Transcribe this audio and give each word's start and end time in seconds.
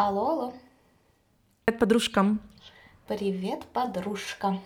Алло, 0.00 0.30
алло. 0.30 0.52
Привет, 1.64 1.80
подружкам. 1.80 2.40
Привет, 3.08 3.64
подружка. 3.72 4.60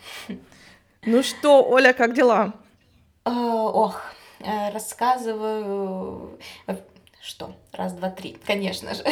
Ну 1.07 1.23
что, 1.23 1.67
Оля, 1.67 1.95
как 1.95 2.12
дела? 2.12 2.52
Э, 3.25 3.31
ох, 3.31 4.03
э, 4.41 4.71
рассказываю... 4.73 6.39
э, 6.67 6.76
Что? 7.23 7.55
Раз, 7.73 7.95
два, 7.95 8.11
три, 8.11 8.37
конечно 8.46 8.95
же. 8.95 9.03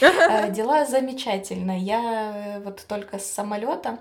Э, 0.00 0.50
Дела 0.56 0.84
замечательно. 0.84 1.78
Я 1.78 2.56
э, 2.56 2.60
вот 2.60 2.84
только 2.88 3.20
с 3.20 3.26
самолета. 3.26 3.98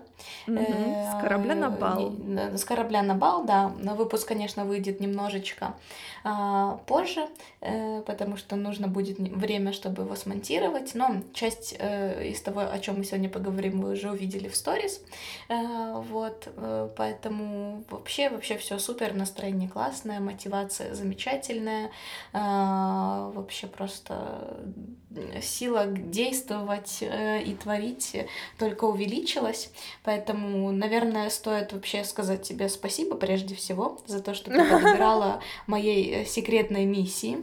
Мгм, 0.48 0.64
С 0.64 1.22
корабля 1.22 1.54
на 1.56 1.70
бал. 1.70 2.14
С 2.56 2.64
корабля 2.66 3.04
на 3.04 3.14
бал, 3.14 3.44
да. 3.46 3.72
Но 3.80 3.94
выпуск, 3.94 4.28
конечно, 4.28 4.66
выйдет 4.66 5.00
немножечко 5.00 5.76
а, 6.24 6.80
позже, 6.88 7.28
э, 7.62 8.02
потому 8.02 8.36
что 8.36 8.56
нужно 8.56 8.88
будет 8.88 9.20
время, 9.20 9.72
чтобы 9.74 10.04
его 10.04 10.16
смонтировать. 10.16 10.96
Но 10.96 11.22
часть 11.34 11.76
э, 11.80 12.28
из 12.30 12.42
того, 12.42 12.62
о 12.62 12.80
чем 12.80 12.98
мы 12.98 13.06
сегодня 13.06 13.30
поговорим, 13.30 13.80
вы 13.82 13.94
уже 13.94 14.12
увидели 14.12 14.50
в 14.50 14.56
сторис. 14.56 15.02
Э, 15.50 16.02
Вот, 16.10 16.48
э, 16.58 16.90
поэтому 16.98 17.84
вообще, 17.90 18.30
вообще 18.30 18.58
все 18.58 18.80
супер, 18.80 19.14
настроение 19.14 19.70
классное, 19.70 20.20
мотивация 20.20 20.96
замечательная, 20.96 21.92
а, 22.34 23.32
вообще 23.36 23.68
просто 23.68 23.99
э, 24.10 25.42
сила 25.42 25.86
действовать 25.88 27.00
э, 27.02 27.44
и 27.44 27.54
творить 27.56 28.16
только 28.58 28.86
увеличилась, 28.86 29.72
поэтому, 30.04 30.72
наверное, 30.72 31.30
стоит 31.30 31.74
вообще 31.74 32.04
сказать 32.04 32.44
тебе 32.44 32.70
спасибо 32.70 33.16
прежде 33.16 33.56
всего 33.56 34.00
за 34.06 34.22
то, 34.22 34.34
что 34.34 34.52
ты 34.52 34.58
подбирала 34.70 35.42
моей 35.68 36.22
э, 36.22 36.26
секретной 36.26 36.86
миссии. 36.86 37.38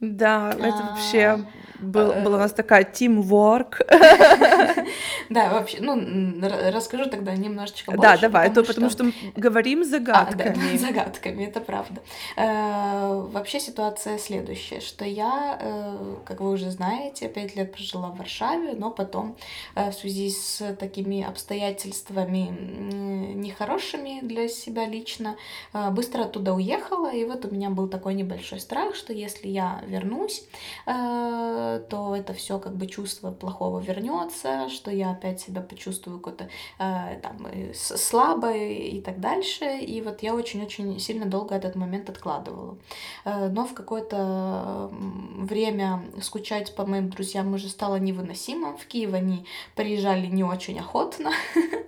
Да, 0.00 0.52
это 0.52 0.78
А, 0.78 0.90
вообще 0.90 1.46
был, 1.80 2.10
э, 2.10 2.22
была 2.22 2.36
у 2.36 2.40
нас 2.40 2.52
такая 2.52 2.84
teamwork. 2.84 3.80
Да, 5.28 5.50
вообще, 5.50 5.78
ну, 5.80 6.00
расскажу 6.70 7.06
тогда 7.10 7.34
немножечко 7.34 7.90
больше. 7.90 8.02
Да, 8.02 8.16
давай, 8.16 8.48
а 8.48 8.54
то 8.54 8.62
потому 8.62 8.90
что 8.90 9.04
мы 9.04 9.12
говорим 9.34 9.80
А, 9.80 9.84
загадками. 9.84 10.76
загадками, 10.78 11.44
это 11.44 11.60
правда. 11.60 12.00
Э, 12.36 13.26
Вообще 13.32 13.58
ситуация 13.58 14.18
следующая, 14.18 14.80
что 14.80 15.04
я, 15.04 15.58
э, 15.60 16.16
как 16.24 16.40
вы 16.40 16.50
уже 16.52 16.70
знаете, 16.70 17.28
пять 17.28 17.56
лет 17.56 17.72
прожила 17.72 18.10
в 18.10 18.18
Варшаве, 18.18 18.74
но 18.74 18.90
потом 18.90 19.36
э, 19.74 19.90
в 19.90 19.94
связи 19.94 20.30
с 20.30 20.62
такими 20.78 21.22
обстоятельствами 21.24 22.48
нехорошими 23.34 24.20
для 24.22 24.48
себя 24.48 24.86
лично, 24.86 25.36
э, 25.72 25.90
быстро 25.90 26.22
оттуда 26.22 26.52
уехала, 26.54 27.12
и 27.12 27.24
вот 27.24 27.44
у 27.44 27.50
меня 27.52 27.70
был 27.70 27.88
такой 27.88 28.14
небольшой 28.14 28.60
страх, 28.60 28.94
что 28.94 29.12
если 29.12 29.48
я 29.48 29.80
вернусь, 29.96 30.44
э, 30.86 31.82
то 31.88 32.14
это 32.16 32.32
все 32.32 32.58
как 32.58 32.76
бы 32.76 32.86
чувство 32.86 33.30
плохого 33.30 33.80
вернется, 33.80 34.68
что 34.68 34.90
я 34.90 35.10
опять 35.10 35.40
себя 35.40 35.60
почувствую 35.60 36.18
какой-то 36.18 36.48
э, 36.78 37.20
там 37.22 37.46
э, 37.46 37.72
слабой 37.74 38.74
и 38.76 39.00
так 39.00 39.20
дальше. 39.20 39.78
И 39.78 40.02
вот 40.02 40.22
я 40.22 40.34
очень-очень 40.34 40.98
сильно 40.98 41.26
долго 41.26 41.54
этот 41.54 41.76
момент 41.76 42.10
откладывала. 42.10 42.76
Но 43.24 43.66
в 43.66 43.74
какое-то 43.74 44.90
время 45.38 46.02
скучать 46.20 46.74
по 46.74 46.86
моим 46.86 47.10
друзьям 47.10 47.54
уже 47.54 47.68
стало 47.68 47.96
невыносимо. 47.96 48.76
В 48.76 48.86
Киев 48.86 49.14
они 49.14 49.46
приезжали 49.74 50.26
не 50.26 50.44
очень 50.44 50.78
охотно. 50.78 51.30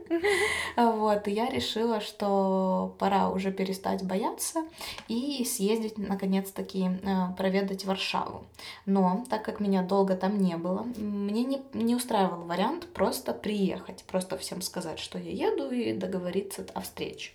Вот, 0.77 1.27
и 1.29 1.33
я 1.33 1.51
решила, 1.51 2.01
что 2.01 2.95
пора 2.99 3.31
уже 3.31 3.51
перестать 3.51 4.05
бояться 4.05 4.65
и 5.09 5.45
съездить, 5.45 5.99
наконец-таки, 5.99 6.91
проведать 7.37 7.85
Варшаву. 7.89 8.45
Но, 8.87 9.25
так 9.29 9.45
как 9.45 9.61
меня 9.61 9.83
долго 9.83 10.15
там 10.15 10.39
не 10.39 10.57
было, 10.57 10.87
мне 10.97 11.43
не, 11.45 11.63
не 11.75 11.95
устраивал 11.97 12.43
вариант 12.43 12.87
просто 12.95 13.33
приехать, 13.33 14.05
просто 14.07 14.37
всем 14.39 14.63
сказать, 14.63 14.99
что 15.01 15.19
я 15.19 15.49
еду 15.51 15.71
и 15.71 15.93
договориться 15.93 16.65
о 16.75 16.81
встрече. 16.81 17.31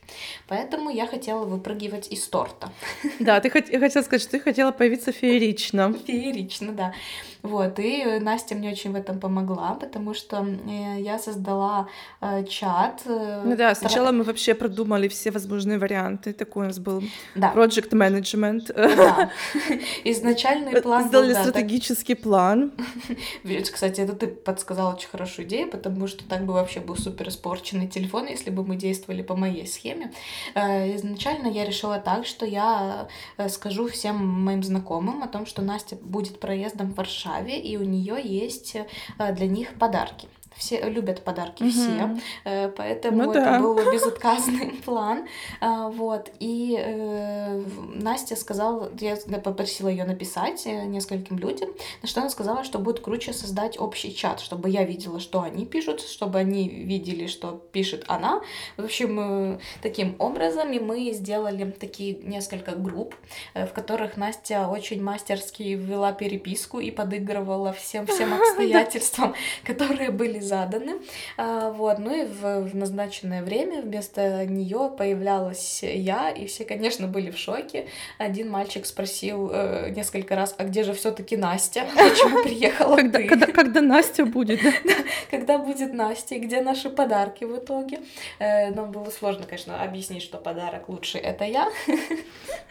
Поэтому 0.48 0.90
я 0.90 1.08
хотела 1.08 1.46
выпрыгивать 1.46 2.08
из 2.12 2.28
торта. 2.28 2.69
Да, 3.19 3.40
ты 3.41 3.50
хот- 3.50 3.80
хотела 3.80 4.03
сказать, 4.03 4.22
что 4.22 4.31
ты 4.31 4.40
хотела 4.40 4.72
появиться 4.72 5.12
феерично. 5.12 5.94
Феерично, 6.08 6.72
да. 6.72 6.94
Вот, 7.41 7.78
и 7.80 8.20
Настя 8.22 8.56
мне 8.56 8.72
очень 8.72 8.91
в 8.94 8.96
этом 8.96 9.20
помогла, 9.20 9.74
потому 9.74 10.14
что 10.14 10.38
э, 10.46 11.02
я 11.02 11.20
создала 11.20 11.88
э, 12.22 12.46
чат. 12.46 13.02
э, 13.06 13.41
Ну 13.46 13.58
да, 13.58 13.75
сначала 13.75 14.12
мы 14.12 14.24
вообще 14.24 14.53
продумали 14.53 15.08
все 15.09 15.30
возможные 15.31 15.78
варианты. 15.78 16.31
Такой 16.31 16.64
у 16.64 16.68
нас 16.68 16.80
был 16.80 17.03
Да, 17.35 17.52
project 17.53 17.90
management. 17.91 18.74
да. 18.96 19.30
Изначальный 20.44 20.81
план 20.81 21.04
был, 21.04 21.09
Сделали 21.09 21.34
да, 21.34 21.44
так- 21.44 21.50
стратегический 21.50 22.16
план. 22.16 22.72
Ведь, 23.44 23.70
Кстати, 23.70 24.02
это 24.02 24.14
ты 24.14 24.28
подсказал 24.28 24.94
очень 24.94 25.08
хорошую 25.09 25.48
идею, 25.48 25.70
потому 25.70 26.08
что 26.08 26.24
так 26.26 26.46
бы 26.46 26.54
вообще 26.54 26.80
был 26.80 26.96
супер 26.96 27.30
испорченный 27.30 27.88
телефон, 27.88 28.28
если 28.28 28.50
бы 28.50 28.66
мы 28.66 28.76
действовали 28.76 29.22
по 29.22 29.36
моей 29.36 29.66
схеме. 29.68 30.12
Э, 30.56 30.96
Изначально 30.96 31.48
я 31.48 31.66
решила 31.66 32.00
так, 32.00 32.26
что 32.26 32.46
я 32.46 33.08
э, 33.38 33.50
скажу 33.50 33.88
всем 33.88 34.16
моим 34.18 34.64
знакомым 34.64 35.24
о 35.24 35.28
том, 35.28 35.46
что 35.46 35.62
Настя 35.62 35.96
будет 35.96 36.40
проездом 36.40 36.92
в 36.92 36.96
Варшаве, 36.96 37.59
и 37.59 37.78
у 37.78 37.84
нее 37.84 38.18
есть 38.24 38.76
э, 38.76 39.34
для 39.34 39.48
них 39.48 39.74
подарки. 39.80 40.28
Все 40.58 40.81
любят 40.90 41.24
подарки, 41.24 41.69
все, 41.69 41.90
Мгм. 41.90 42.22
Э, 42.46 42.69
поэтому 42.69 43.24
Ну 43.24 43.31
это 43.31 43.41
да. 43.41 43.59
был 43.59 43.75
безотказный 43.94 44.72
план. 44.86 45.28
А, 45.62 45.90
Вот. 45.90 46.31
И 46.40 46.78
э, 46.80 47.64
Настя 47.96 48.36
сказала, 48.36 48.91
я 49.00 49.18
попросила 49.44 49.88
ее 49.88 50.06
написать 50.06 50.64
э, 50.66 50.86
нескольким 50.86 51.38
людям, 51.38 51.69
на 52.02 52.08
что 52.08 52.22
она 52.22 52.30
сказала, 52.30 52.64
что 52.64 52.80
будет 52.80 53.00
круче 53.00 53.34
создать 53.34 53.80
общий 53.80 54.16
чат, 54.16 54.40
чтобы 54.40 54.69
я 54.69 54.84
видела, 54.84 55.19
что 55.19 55.41
они 55.41 55.66
пишут, 55.66 56.02
чтобы 56.02 56.40
они 56.40 56.70
видели, 56.70 57.28
что 57.28 57.62
пишет 57.72 58.06
она. 58.08 58.41
В 58.78 58.84
общем, 58.85 59.59
таким 59.81 60.16
образом 60.20 60.72
и 60.72 60.80
мы 60.80 61.12
сделали 61.12 61.70
такие 61.72 62.16
несколько 62.16 62.72
групп, 62.75 63.16
в 63.53 63.68
которых 63.68 64.18
Настя 64.18 64.68
очень 64.68 65.02
мастерски 65.02 65.64
вела 65.64 66.12
переписку 66.12 66.80
и 66.80 66.91
подыгрывала 66.91 67.74
всем 67.74 68.06
всем 68.08 68.34
обстоятельствам, 68.41 69.35
которые 69.64 70.12
были 70.12 70.40
заданы. 70.44 70.94
А, 71.38 71.72
Вот, 71.72 72.00
ну 72.00 72.14
и 72.16 72.26
в, 72.26 72.70
в 72.70 72.76
назначенное 72.76 73.42
время 73.44 73.81
вместо 73.81 74.46
нее 74.46 74.92
появлялась 74.98 75.81
я, 75.84 76.30
и 76.30 76.46
все, 76.48 76.66
конечно, 76.66 77.08
были 77.08 77.31
в 77.31 77.38
шоке. 77.38 77.88
Один 78.18 78.50
мальчик 78.50 78.86
спросил 78.86 79.50
э, 79.52 79.90
несколько 79.90 80.36
раз, 80.36 80.56
а 80.58 80.64
где 80.66 80.84
же 80.84 80.94
все-таки 80.94 81.38
Настя? 81.38 81.86
Почему 81.96 82.44
приехала 82.44 82.96
Когда, 82.98 83.20
ты? 83.20 83.28
когда, 83.28 83.48
когда 83.48 83.82
Настя 83.82 84.26
будет, 84.26 84.62
да? 84.64 84.72
Когда 85.32 85.58
будет 85.58 85.94
Настя? 85.94 86.38
Где 86.38 86.62
наши 86.62 86.90
подарки 86.90 87.44
в 87.44 87.58
итоге? 87.58 88.00
Э, 88.40 88.72
Нам 88.72 88.92
было 88.92 89.09
сложно, 89.09 89.46
конечно, 89.46 89.82
объяснить, 89.82 90.24
что 90.24 90.38
подарок 90.38 90.90
лучший 90.90 91.22
это 91.22 91.46
я. 91.46 91.70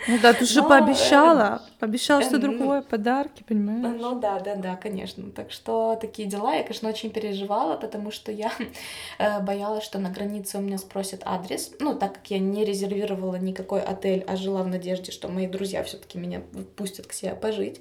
Ну 0.09 0.19
да, 0.21 0.32
ты 0.32 0.44
же 0.44 0.62
Но, 0.62 0.69
пообещала. 0.69 1.62
Пообещала, 1.78 2.21
э, 2.21 2.25
что 2.25 2.38
ну, 2.38 2.41
другое, 2.41 2.82
подарки, 2.82 3.44
понимаешь? 3.47 3.97
Ну 4.00 4.19
да, 4.19 4.41
да, 4.41 4.56
да, 4.56 4.77
конечно. 4.77 5.31
Так 5.31 5.53
что 5.53 5.97
такие 6.00 6.28
дела. 6.28 6.55
Я, 6.55 6.62
конечно, 6.62 6.88
очень 6.88 7.11
переживала, 7.11 7.62
потому 7.81 8.11
что 8.11 8.31
я 8.33 8.53
э, 9.19 9.41
боялась, 9.41 9.84
что 9.84 9.99
на 9.99 10.11
границе 10.11 10.59
у 10.59 10.61
меня 10.61 10.78
спросят 10.78 11.23
адрес. 11.25 11.73
Ну, 11.81 11.95
так 11.95 12.15
как 12.15 12.31
я 12.31 12.39
не 12.39 12.65
резервировала 12.65 13.37
никакой 13.37 13.81
отель, 13.81 14.25
а 14.27 14.37
жила 14.37 14.62
в 14.62 14.69
надежде, 14.69 15.12
что 15.12 15.28
мои 15.28 15.47
друзья 15.47 15.83
все-таки 15.84 16.19
меня 16.19 16.43
пустят 16.77 17.06
к 17.06 17.12
себе 17.12 17.34
пожить. 17.34 17.81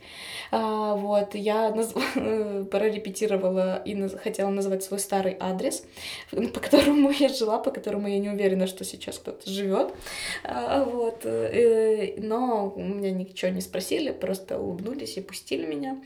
А, 0.51 0.95
вот, 0.95 1.35
я 1.35 1.69
наз- 1.71 2.65
прорепетировала 2.69 3.81
и 3.83 3.93
наз- 3.95 4.17
хотела 4.17 4.49
назвать 4.49 4.83
свой 4.83 4.99
старый 4.99 5.35
адрес, 5.39 5.83
по 6.31 6.59
которому 6.59 7.11
я 7.19 7.29
жила, 7.29 7.59
по 7.59 7.71
которому 7.71 8.07
я 8.07 8.19
не 8.19 8.29
уверена, 8.29 8.67
что 8.67 8.83
сейчас 8.83 9.17
кто-то 9.17 9.49
живет. 9.49 9.93
А, 10.43 10.83
Вот, 10.83 11.25
э, 11.25 12.15
но 12.17 12.73
у 12.75 12.81
меня 12.81 13.11
ничего 13.11 13.51
не 13.51 13.61
спросили, 13.61 14.11
просто 14.11 14.59
улыбнулись 14.59 15.17
и 15.17 15.21
пустили 15.21 15.65
меня 15.65 16.01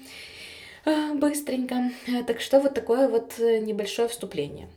быстренько. 1.15 1.91
Э, 2.07 2.23
Так 2.23 2.41
что 2.41 2.59
вот 2.59 2.73
такое 2.73 3.07
вот 3.07 3.33
э, 3.39 3.59
небольшое 3.59 4.07
вступление. 4.07 4.67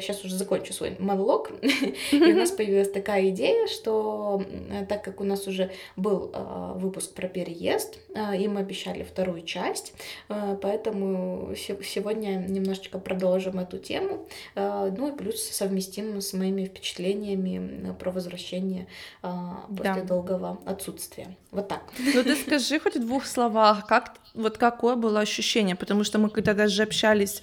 Сейчас 0.00 0.24
уже 0.24 0.36
закончу 0.36 0.72
свой 0.72 0.94
монолог. 1.00 1.50
И 2.12 2.16
у 2.32 2.36
нас 2.36 2.50
появилась 2.52 2.90
такая 2.92 3.28
идея, 3.30 3.66
что 3.66 4.40
м, 4.70 4.86
так 4.86 5.02
как 5.02 5.20
у 5.20 5.24
нас 5.24 5.46
уже 5.48 5.70
был 5.96 6.30
э, 6.32 6.72
выпуск 6.76 7.12
про 7.14 7.26
переезд, 7.28 7.98
э, 8.14 8.36
и 8.36 8.46
мы 8.46 8.60
обещали 8.60 9.02
вторую 9.02 9.42
часть, 9.42 9.94
э, 10.28 10.56
поэтому 10.62 11.54
се- 11.56 11.82
сегодня 11.82 12.36
немножечко 12.48 12.98
продолжим 13.00 13.58
эту 13.58 13.78
тему, 13.78 14.28
э, 14.54 14.92
ну 14.96 15.12
и 15.12 15.16
плюс 15.18 15.42
совместим 15.42 16.20
с 16.20 16.32
моими 16.34 16.64
впечатлениями 16.66 17.92
про 17.98 18.10
возвращение 18.12 18.86
э, 19.22 19.28
после 19.76 19.94
Да. 19.94 20.02
долгого 20.04 20.58
отсутствия. 20.66 21.36
Вот 21.50 21.68
так. 21.68 21.82
Ну 22.14 22.22
ты 22.22 22.36
скажи 22.36 22.78
хоть 22.78 22.96
в 22.96 23.00
двух 23.00 23.26
словах, 23.26 23.86
как 23.86 24.14
вот 24.34 24.56
какое 24.58 24.94
было 24.94 25.20
ощущение, 25.20 25.74
потому 25.76 26.04
что 26.04 26.18
мы 26.18 26.30
когда 26.30 26.54
даже 26.54 26.82
общались, 26.82 27.42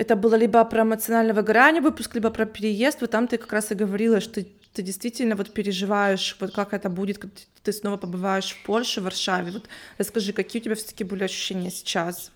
это 0.00 0.16
было 0.16 0.34
либо 0.34 0.64
про 0.64 0.80
эмоциональное 0.80 1.34
выгорание 1.34 1.82
выпуск, 1.82 2.14
либо 2.14 2.30
про 2.30 2.46
переезд, 2.46 3.02
вот 3.02 3.10
там 3.10 3.28
ты 3.28 3.36
как 3.36 3.52
раз 3.52 3.70
и 3.70 3.74
говорила, 3.74 4.20
что 4.20 4.42
ты 4.72 4.82
действительно 4.82 5.36
вот 5.36 5.52
переживаешь, 5.52 6.38
вот 6.40 6.54
как 6.54 6.72
это 6.72 6.88
будет, 6.88 7.18
когда 7.18 7.36
ты 7.62 7.70
снова 7.70 7.98
побываешь 7.98 8.52
в 8.52 8.64
Польше, 8.64 9.02
в 9.02 9.04
Варшаве. 9.04 9.52
Вот 9.52 9.68
расскажи, 9.98 10.32
какие 10.32 10.62
у 10.62 10.64
тебя 10.64 10.74
все-таки 10.74 11.04
были 11.04 11.24
ощущения 11.24 11.70
сейчас? 11.70 12.32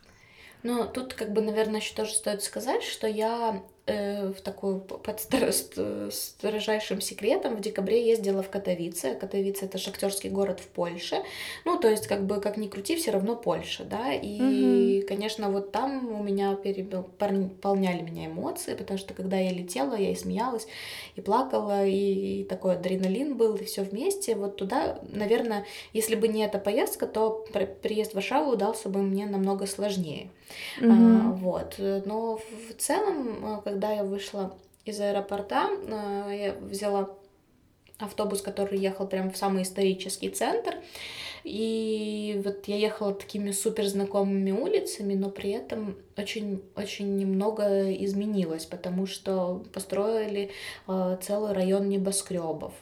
Ну, 0.63 0.87
тут, 0.87 1.15
как 1.15 1.33
бы, 1.33 1.41
наверное, 1.41 1.81
еще 1.81 1.95
тоже 1.95 2.13
стоит 2.13 2.43
сказать, 2.43 2.83
что 2.83 3.07
я 3.07 3.63
э, 3.87 4.29
в 4.33 4.41
такую 4.41 4.81
под 4.81 5.21
строжайшим 5.21 7.01
секретом 7.01 7.57
в 7.57 7.61
декабре 7.61 8.07
ездила 8.07 8.43
в 8.43 8.51
Катовице. 8.51 9.15
Катовице 9.15 9.67
это 9.67 9.79
шахтерский 9.79 10.31
город 10.31 10.61
в 10.61 10.67
Польше. 10.69 11.23
Ну, 11.65 11.79
то 11.79 11.89
есть, 11.89 12.07
как 12.07 12.25
бы, 12.25 12.41
как 12.41 12.57
ни 12.57 12.69
крути, 12.69 12.97
все 12.97 13.11
равно 13.11 13.37
Польша, 13.37 13.85
да. 13.85 14.13
И, 14.13 14.99
угу. 15.01 15.07
конечно, 15.07 15.51
вот 15.51 15.73
там 15.73 16.13
у 16.19 16.23
меня 16.23 16.55
переполняли 16.55 18.03
меня 18.03 18.27
эмоции, 18.27 18.75
потому 18.75 18.99
что 18.99 19.15
когда 19.15 19.37
я 19.37 19.51
летела, 19.51 19.95
я 19.95 20.11
и 20.11 20.15
смеялась, 20.15 20.67
и 21.17 21.21
плакала, 21.21 21.87
и 21.87 22.45
такой 22.45 22.75
адреналин 22.75 23.37
был, 23.37 23.57
и 23.57 23.65
все 23.65 23.83
вместе. 23.83 24.35
Вот 24.35 24.57
туда, 24.57 24.99
наверное, 25.13 25.67
если 25.93 26.15
бы 26.15 26.29
не 26.29 26.45
эта 26.45 26.59
поездка, 26.59 27.07
то 27.07 27.45
приезд 27.83 28.13
в 28.13 28.15
Варшаву 28.15 28.53
удался 28.53 28.89
бы 28.89 29.03
мне 29.03 29.27
намного 29.27 29.67
сложнее. 29.67 30.31
Угу. 30.81 30.91
А, 30.91 31.33
вот. 31.33 31.75
Но 31.79 32.37
в 32.37 32.75
целом, 32.79 33.61
когда 33.65 33.74
я 33.81 34.05
вышла 34.05 34.57
из 34.85 35.01
аэропорта, 35.01 35.69
а, 35.91 36.31
я 36.31 36.55
взяла 36.55 37.11
автобус, 37.99 38.43
который 38.43 38.79
ехал 38.79 39.07
прямо 39.07 39.31
в 39.31 39.37
самый 39.37 39.63
исторический 39.63 40.29
центр. 40.31 40.77
И 41.45 42.41
вот 42.43 42.67
я 42.67 42.77
ехала 42.77 43.15
такими 43.15 43.51
супер 43.51 43.87
знакомыми 43.87 44.51
улицами, 44.51 45.15
но 45.15 45.31
при 45.31 45.51
этом 45.51 45.97
очень-очень 46.17 47.17
немного 47.17 47.93
изменилось, 47.93 48.65
потому 48.65 49.07
что 49.07 49.63
построили 49.73 50.51
э, 50.89 51.19
целый 51.21 51.53
район 51.53 51.89
небоскребов. 51.89 52.73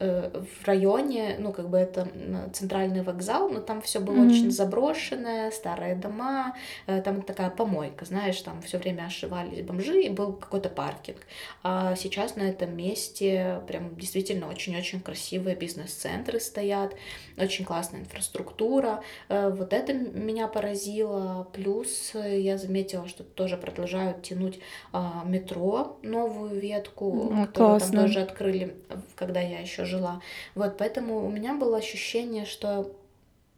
Э, 0.00 0.42
в 0.60 0.66
районе, 0.66 1.36
ну, 1.38 1.52
как 1.52 1.68
бы 1.68 1.78
это 1.78 2.08
центральный 2.52 3.02
вокзал, 3.02 3.48
но 3.48 3.60
там 3.60 3.80
все 3.80 4.00
было 4.00 4.16
mm-hmm. 4.16 4.30
очень 4.30 4.50
заброшенное, 4.50 5.50
старые 5.52 5.94
дома, 5.94 6.56
э, 6.86 7.00
там 7.00 7.22
такая 7.22 7.48
помойка, 7.48 8.04
знаешь, 8.04 8.40
там 8.40 8.60
все 8.62 8.78
время 8.78 9.04
ошивались 9.04 9.64
бомжи, 9.64 10.02
и 10.02 10.08
был 10.08 10.32
какой-то 10.32 10.68
паркинг. 10.68 11.18
А 11.62 11.94
сейчас 11.94 12.34
на 12.34 12.42
этом 12.42 12.76
месте 12.76 13.60
прям 13.68 13.94
действительно 13.96 14.48
очень-очень 14.48 15.00
красивые 15.00 15.54
бизнес-центры 15.54 16.40
стоят, 16.40 16.94
очень 17.36 17.64
классная 17.64 18.00
инфраструктура. 18.00 19.02
Э, 19.28 19.50
вот 19.50 19.72
это 19.72 19.92
меня 19.92 20.48
поразило. 20.48 21.48
Плюс 21.52 22.12
я 22.14 22.58
заметила, 22.58 23.08
что 23.08 23.24
тоже 23.24 23.56
продолжают 23.56 24.22
тянуть 24.22 24.60
а, 24.92 25.22
метро, 25.24 25.98
новую 26.02 26.60
ветку, 26.60 27.30
ну, 27.30 27.46
которую 27.46 27.78
классно. 27.78 27.92
там 27.92 28.06
тоже 28.06 28.20
открыли, 28.20 28.76
когда 29.14 29.40
я 29.40 29.60
еще 29.60 29.84
жила. 29.84 30.20
Вот, 30.54 30.76
поэтому 30.78 31.26
у 31.26 31.30
меня 31.30 31.54
было 31.54 31.78
ощущение, 31.78 32.44
что 32.44 32.90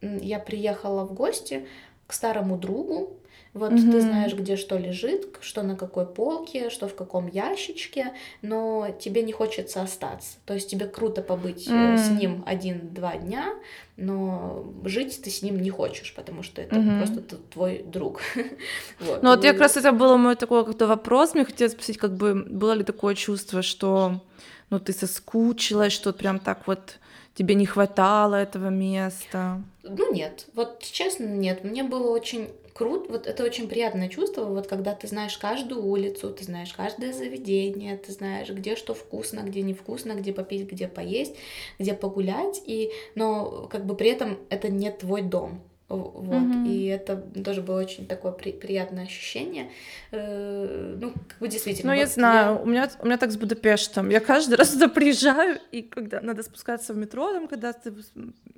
я 0.01 0.39
приехала 0.39 1.05
в 1.05 1.13
гости 1.13 1.67
к 2.07 2.13
старому 2.13 2.57
другу, 2.57 3.17
вот 3.53 3.71
mm-hmm. 3.71 3.91
ты 3.91 4.01
знаешь, 4.01 4.33
где 4.33 4.55
что 4.55 4.77
лежит, 4.77 5.37
что 5.41 5.63
на 5.63 5.75
какой 5.75 6.05
полке, 6.05 6.69
что 6.69 6.87
в 6.87 6.95
каком 6.95 7.27
ящичке, 7.27 8.13
но 8.41 8.95
тебе 8.99 9.23
не 9.23 9.31
хочется 9.31 9.81
остаться. 9.81 10.37
То 10.45 10.53
есть 10.53 10.69
тебе 10.69 10.85
круто 10.87 11.21
побыть 11.21 11.67
mm-hmm. 11.67 11.97
с 11.97 12.09
ним 12.09 12.43
один-два 12.45 13.17
дня, 13.17 13.53
но 13.95 14.65
жить 14.83 15.21
ты 15.23 15.29
с 15.29 15.41
ним 15.41 15.61
не 15.61 15.69
хочешь, 15.69 16.13
потому 16.15 16.43
что 16.43 16.61
это 16.61 16.75
mm-hmm. 16.75 16.97
просто 16.97 17.37
твой 17.51 17.83
друг. 17.83 18.21
вот. 18.99 19.23
Ну 19.23 19.29
вот 19.29 19.43
я 19.43 19.53
как 19.53 19.61
раз 19.61 19.77
это 19.77 19.91
было 19.91 20.17
мой 20.17 20.35
такой 20.35 20.65
как-то 20.65 20.87
вопрос, 20.87 21.33
мне 21.33 21.45
хотелось 21.45 21.73
спросить, 21.73 21.97
как 21.97 22.15
бы 22.15 22.35
было 22.35 22.73
ли 22.73 22.83
такое 22.83 23.15
чувство, 23.15 23.61
что 23.61 24.21
ну 24.69 24.79
ты 24.79 24.93
соскучилась, 24.93 25.93
что 25.93 26.13
прям 26.13 26.39
так 26.39 26.67
вот 26.67 26.99
тебе 27.37 27.53
не 27.53 27.67
хватало 27.67 28.35
этого 28.35 28.69
места? 28.69 29.61
Ну 29.83 30.11
нет, 30.11 30.47
вот 30.55 30.81
честно 30.81 31.25
нет, 31.25 31.63
мне 31.63 31.83
было 31.83 32.09
очень 32.09 32.49
круто, 32.73 33.11
вот 33.11 33.27
это 33.27 33.43
очень 33.43 33.67
приятное 33.67 34.09
чувство, 34.09 34.45
вот 34.45 34.67
когда 34.67 34.93
ты 34.95 35.07
знаешь 35.07 35.37
каждую 35.37 35.83
улицу, 35.85 36.31
ты 36.31 36.43
знаешь 36.43 36.73
каждое 36.73 37.13
заведение, 37.13 37.95
ты 37.97 38.11
знаешь, 38.11 38.49
где 38.49 38.75
что 38.75 38.93
вкусно, 38.93 39.41
где 39.41 39.61
невкусно, 39.61 40.13
где 40.13 40.33
попить, 40.33 40.71
где 40.71 40.87
поесть, 40.87 41.35
где 41.77 41.93
погулять, 41.93 42.61
и, 42.65 42.91
но 43.13 43.67
как 43.69 43.85
бы 43.85 43.95
при 43.95 44.09
этом 44.09 44.39
это 44.49 44.69
не 44.69 44.91
твой 44.91 45.21
дом, 45.21 45.61
вот, 45.89 46.43
mm-hmm. 46.43 46.67
и 46.67 46.85
это 46.87 47.15
тоже 47.15 47.61
было 47.61 47.79
очень 47.79 48.07
такое 48.07 48.33
при, 48.33 48.51
приятное 48.51 49.05
ощущение. 49.05 49.71
Э, 50.11 50.97
ну, 50.99 51.13
как 51.29 51.39
бы 51.39 51.47
действительно. 51.47 51.93
Ну, 51.93 51.97
вот 51.97 52.01
я 52.01 52.07
знаю, 52.07 52.55
я... 52.55 52.61
у 52.61 52.65
меня 52.65 52.91
у 53.01 53.05
меня 53.05 53.17
так 53.17 53.31
с 53.31 53.37
Будапештом. 53.37 54.09
Я 54.09 54.19
каждый 54.19 54.55
раз 54.55 54.71
туда 54.71 54.89
приезжаю, 54.89 55.59
и 55.71 55.83
когда 55.83 56.19
надо 56.19 56.43
спускаться 56.43 56.93
в 56.93 56.97
метро, 56.97 57.31
там, 57.31 57.47
когда 57.47 57.71
ты 57.71 57.93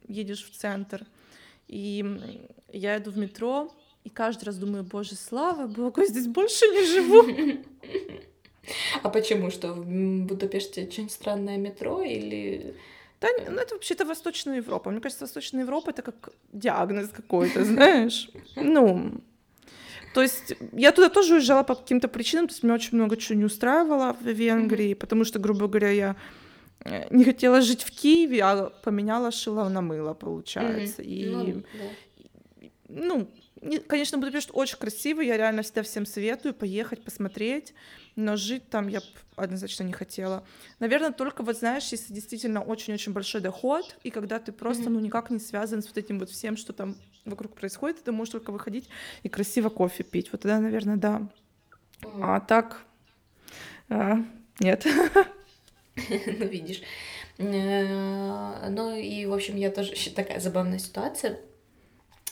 едешь 0.07 0.43
в 0.43 0.57
центр, 0.57 1.05
и 1.67 2.03
я 2.73 2.97
иду 2.97 3.11
в 3.11 3.17
метро, 3.17 3.71
и 4.03 4.09
каждый 4.09 4.45
раз 4.45 4.57
думаю, 4.57 4.83
боже, 4.83 5.13
слава 5.15 5.67
богу, 5.67 6.03
здесь 6.05 6.27
больше 6.27 6.65
не 6.65 6.85
живу. 6.85 7.23
А 9.01 9.09
почему? 9.09 9.49
Что 9.49 9.73
в 9.73 9.83
Будапеште 9.83 10.83
очень 10.83 11.09
странное 11.09 11.57
метро 11.57 12.03
или... 12.03 12.75
Да, 13.21 13.27
ну 13.49 13.59
это 13.59 13.75
вообще-то 13.75 14.05
Восточная 14.05 14.57
Европа. 14.57 14.91
Мне 14.91 15.01
кажется, 15.01 15.25
Восточная 15.25 15.63
Европа 15.63 15.89
это 15.89 16.01
как 16.01 16.29
диагноз 16.53 17.09
какой-то, 17.09 17.65
знаешь. 17.65 18.29
Ну, 18.55 19.21
то 20.13 20.21
есть 20.21 20.55
я 20.73 20.91
туда 20.91 21.09
тоже 21.09 21.35
уезжала 21.35 21.63
по 21.63 21.75
каким-то 21.75 22.07
причинам, 22.07 22.47
то 22.47 22.53
есть 22.53 22.63
меня 22.63 22.75
очень 22.75 22.97
много 22.97 23.17
чего 23.17 23.37
не 23.37 23.45
устраивало 23.45 24.15
в 24.19 24.25
Венгрии, 24.25 24.93
потому 24.93 25.25
что, 25.25 25.39
грубо 25.39 25.67
говоря, 25.67 25.89
я 25.89 26.15
э, 26.85 27.13
не 27.13 27.25
хотела 27.25 27.61
жить 27.61 27.83
в 27.83 27.91
Киеве, 27.91 28.41
а 28.43 28.69
поменяла 28.83 29.31
шило 29.31 29.69
на 29.69 29.81
мыло, 29.81 30.13
получается. 30.13 31.01
И, 31.01 31.29
ну, 31.29 31.63
да. 31.73 32.69
ну, 32.87 33.27
Конечно, 33.87 34.17
Будапешт 34.17 34.51
очень 34.53 34.77
красивый, 34.77 35.27
я 35.27 35.37
реально 35.37 35.63
всегда 35.63 35.83
всем 35.83 36.05
советую 36.05 36.53
поехать, 36.53 37.03
посмотреть, 37.03 37.73
но 38.19 38.35
жить 38.35 38.69
там 38.69 38.87
я 38.87 39.01
однозначно 39.35 39.83
не 39.83 39.93
хотела. 39.93 40.43
Наверное, 40.79 41.11
только 41.11 41.43
вот 41.43 41.57
знаешь, 41.57 41.87
если 41.91 42.13
действительно 42.13 42.61
очень-очень 42.61 43.13
большой 43.13 43.41
доход, 43.41 43.95
и 44.03 44.11
когда 44.11 44.39
ты 44.39 44.51
просто, 44.51 44.83
mm-hmm. 44.83 44.89
ну, 44.89 44.99
никак 44.99 45.29
не 45.29 45.39
связан 45.39 45.81
с 45.81 45.87
вот 45.87 45.97
этим 45.97 46.19
вот 46.19 46.29
всем, 46.29 46.57
что 46.57 46.73
там 46.73 46.95
вокруг 47.25 47.55
происходит, 47.55 48.03
ты 48.03 48.11
можешь 48.11 48.31
только 48.31 48.51
выходить 48.51 48.89
и 49.23 49.29
красиво 49.29 49.69
кофе 49.69 50.03
пить. 50.03 50.31
Вот 50.31 50.41
тогда, 50.41 50.59
наверное, 50.59 50.97
да. 50.97 51.27
Mm-hmm. 52.01 52.19
А 52.21 52.39
так, 52.41 52.81
а, 53.89 54.17
нет. 54.59 54.85
Ну, 56.07 56.45
видишь. 56.45 56.81
Э, 57.39 58.69
ну 58.69 58.95
и, 58.95 59.25
в 59.25 59.33
общем, 59.33 59.57
я 59.57 59.69
тоже 59.69 59.93
такая 60.15 60.39
забавная 60.39 60.79
ситуация 60.79 61.37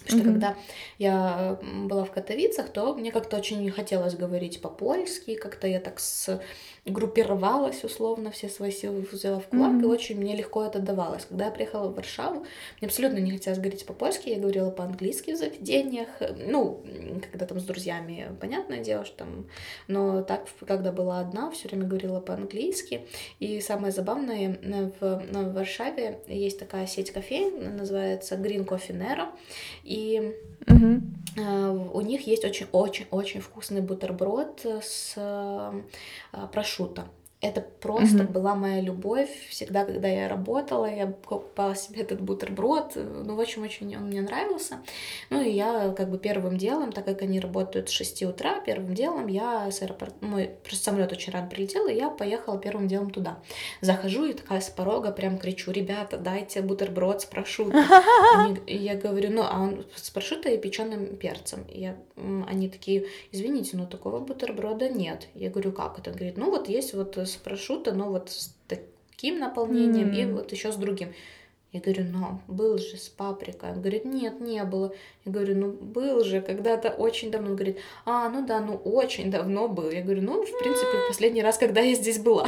что 0.07 0.17
mm-hmm. 0.17 0.23
когда 0.23 0.55
я 0.97 1.59
была 1.61 2.03
в 2.03 2.11
Катовицах, 2.11 2.69
то 2.69 2.93
мне 2.95 3.11
как-то 3.11 3.37
очень 3.37 3.61
не 3.61 3.69
хотелось 3.69 4.15
говорить 4.15 4.61
по-польски, 4.61 5.35
как-то 5.35 5.67
я 5.67 5.79
так 5.79 5.99
с 5.99 6.39
группировалась 6.85 7.83
условно, 7.83 8.31
все 8.31 8.49
свои 8.49 8.71
силы 8.71 9.05
взяла 9.11 9.39
в 9.39 9.47
кулак, 9.47 9.73
mm-hmm. 9.73 9.81
и 9.81 9.85
очень 9.85 10.17
мне 10.17 10.35
легко 10.35 10.63
это 10.63 10.79
давалось. 10.79 11.25
Когда 11.25 11.45
я 11.45 11.51
приехала 11.51 11.89
в 11.89 11.95
Варшаву, 11.95 12.45
мне 12.79 12.87
абсолютно 12.87 13.17
не 13.17 13.31
хотелось 13.31 13.59
говорить 13.59 13.85
по-польски, 13.85 14.29
я 14.29 14.39
говорила 14.39 14.71
по-английски 14.71 15.31
в 15.31 15.37
заведениях, 15.37 16.07
ну, 16.37 16.81
когда 17.31 17.45
там 17.45 17.59
с 17.59 17.63
друзьями, 17.63 18.27
понятное 18.39 18.79
дело, 18.79 19.05
что 19.05 19.17
там, 19.17 19.47
но 19.87 20.23
так, 20.23 20.47
когда 20.65 20.91
была 20.91 21.19
одна, 21.19 21.51
все 21.51 21.67
время 21.67 21.87
говорила 21.87 22.19
по-английски, 22.19 23.05
и 23.39 23.59
самое 23.59 23.91
забавное, 23.91 24.57
в, 24.99 25.23
в 25.31 25.53
Варшаве 25.53 26.19
есть 26.27 26.59
такая 26.59 26.87
сеть 26.87 27.11
кофеин, 27.11 27.75
называется 27.75 28.35
Green 28.35 28.65
Coffee 28.65 28.97
Nero, 28.97 29.27
и 29.83 29.96
mm-hmm. 30.65 31.91
у 31.93 32.01
них 32.01 32.27
есть 32.27 32.45
очень-очень-очень 32.45 33.41
вкусный 33.41 33.81
бутерброд 33.81 34.65
с 34.65 35.13
э, 35.15 35.81
прошутто. 36.51 37.07
Это 37.39 37.61
просто 37.61 38.23
mm-hmm. 38.23 38.31
была 38.31 38.55
моя 38.55 38.81
любовь. 38.81 39.29
Всегда, 39.49 39.85
когда 39.85 40.07
я 40.07 40.27
работала, 40.27 40.85
я 40.91 41.05
покупала 41.05 41.75
себе 41.75 42.01
этот 42.01 42.19
бутерброд. 42.19 42.93
Ну, 42.95 43.35
в 43.35 43.39
общем, 43.39 43.61
очень 43.61 43.95
он 43.95 44.07
мне 44.07 44.21
нравился. 44.21 44.79
Ну, 45.29 45.43
и 45.43 45.51
я 45.51 45.93
как 45.95 46.09
бы 46.09 46.17
первым 46.17 46.57
делом, 46.57 46.91
так 46.91 47.05
как 47.05 47.21
они 47.21 47.39
работают 47.39 47.89
с 47.89 47.91
6 47.91 48.23
утра, 48.23 48.59
первым 48.61 48.95
делом 48.95 49.27
я 49.27 49.69
с 49.69 49.83
аэропорта... 49.83 50.15
Мой 50.25 50.49
просто 50.63 50.85
самолет 50.85 51.11
очень 51.11 51.31
рано 51.31 51.47
прилетел, 51.47 51.87
и 51.87 51.93
я 51.93 52.09
поехала 52.09 52.57
первым 52.57 52.87
делом 52.87 53.11
туда. 53.11 53.37
Захожу 53.81 54.25
и 54.25 54.33
такая 54.33 54.59
с 54.59 54.71
порога 54.71 55.11
прям 55.11 55.37
кричу, 55.37 55.71
ребята, 55.71 56.17
дайте 56.17 56.63
бутерброд 56.63 57.21
с 57.21 57.25
прошутто. 57.25 57.77
я 58.65 58.95
говорю, 58.95 59.29
ну, 59.29 59.43
а 59.43 59.61
он 59.61 59.85
с 59.95 60.09
прошутто 60.09 60.49
и 60.49 60.57
печеным 60.57 61.15
перцем. 61.17 61.65
И 61.71 61.81
я... 61.81 61.97
Они 62.47 62.67
такие, 62.67 63.05
извините, 63.31 63.77
но 63.77 63.85
такого 63.85 64.19
бутерброда 64.21 64.89
нет. 64.89 65.27
Я 65.35 65.51
говорю, 65.51 65.71
как 65.71 65.99
это? 65.99 66.09
Он 66.09 66.15
говорит, 66.15 66.37
ну, 66.37 66.49
вот 66.49 66.67
есть 66.67 66.95
вот 66.95 67.26
с 67.27 67.35
прошута, 67.35 67.93
но 67.93 68.09
вот 68.09 68.29
с 68.29 68.55
таким 68.67 69.39
наполнением 69.39 70.11
mm. 70.11 70.21
и 70.21 70.25
вот 70.25 70.51
еще 70.51 70.71
с 70.71 70.75
другим. 70.75 71.13
Я 71.73 71.81
говорю, 71.81 72.05
ну, 72.05 72.41
был 72.47 72.77
же 72.77 72.97
с 72.97 73.09
паприкой. 73.09 73.71
Он 73.71 73.81
говорит, 73.81 74.05
нет, 74.05 74.39
не 74.39 74.63
было. 74.63 74.93
Я 75.25 75.31
говорю, 75.31 75.55
ну, 75.55 75.71
был 75.71 76.23
же 76.23 76.41
когда-то 76.41 76.89
очень 76.89 77.29
давно. 77.29 77.49
Он 77.49 77.55
говорит, 77.55 77.77
а, 78.05 78.29
ну 78.29 78.45
да, 78.45 78.61
ну, 78.61 78.75
очень 78.75 79.29
давно 79.29 79.67
был. 79.67 79.91
Я 79.91 80.01
говорю, 80.01 80.21
ну, 80.21 80.43
в 80.45 80.59
принципе, 80.59 80.97
в 80.97 81.07
последний 81.09 81.43
раз, 81.43 81.57
когда 81.57 81.81
я 81.81 81.93
здесь 81.93 82.19
была. 82.19 82.47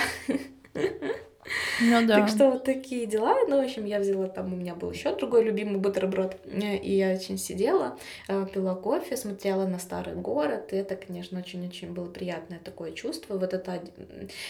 Ну 1.81 2.05
да. 2.07 2.19
Так 2.19 2.29
что 2.29 2.51
вот 2.51 2.63
такие 2.63 3.05
дела. 3.05 3.35
Ну, 3.47 3.61
в 3.61 3.65
общем, 3.65 3.85
я 3.85 3.99
взяла 3.99 4.27
там, 4.27 4.53
у 4.53 4.55
меня 4.55 4.75
был 4.75 4.91
еще 4.91 5.15
другой 5.15 5.43
любимый 5.43 5.77
бутерброд. 5.77 6.37
э, 6.45 6.77
И 6.77 6.95
я 6.95 7.13
очень 7.13 7.37
сидела, 7.37 7.97
э, 8.27 8.45
пила 8.53 8.75
кофе, 8.75 9.17
смотрела 9.17 9.65
на 9.65 9.79
старый 9.79 10.15
город. 10.15 10.73
И 10.73 10.75
это, 10.75 10.95
конечно, 10.95 11.39
очень-очень 11.39 11.93
было 11.93 12.07
приятное 12.07 12.59
такое 12.59 12.91
чувство. 12.91 13.37
Вот 13.37 13.53
это... 13.53 13.81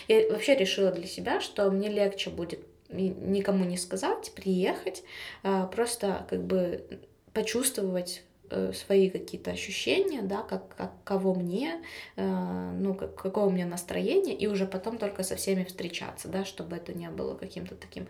Я 0.07 0.29
вообще 0.31 0.55
решила 0.55 0.91
для 0.91 1.07
себя, 1.07 1.41
что 1.41 1.69
мне 1.71 1.89
легче 1.89 2.29
будет 2.29 2.59
ни- 2.89 3.15
никому 3.19 3.65
не 3.65 3.77
сказать, 3.77 4.31
приехать, 4.35 5.03
а, 5.43 5.67
просто 5.67 6.25
как 6.29 6.43
бы 6.43 6.83
почувствовать 7.33 8.23
свои 8.73 9.09
какие-то 9.09 9.51
ощущения, 9.51 10.21
да, 10.21 10.41
как, 10.41 10.75
как 10.75 10.91
кого 11.03 11.33
мне, 11.35 11.81
э, 12.15 12.71
ну, 12.79 12.93
как, 12.95 13.15
какое 13.15 13.45
у 13.45 13.49
меня 13.49 13.65
настроение, 13.65 14.35
и 14.35 14.47
уже 14.47 14.65
потом 14.65 14.97
только 14.97 15.23
со 15.23 15.35
всеми 15.35 15.63
встречаться, 15.63 16.27
да, 16.27 16.45
чтобы 16.45 16.75
это 16.75 16.93
не 16.93 17.09
было 17.09 17.35
каким-то 17.35 17.75
таким 17.75 18.07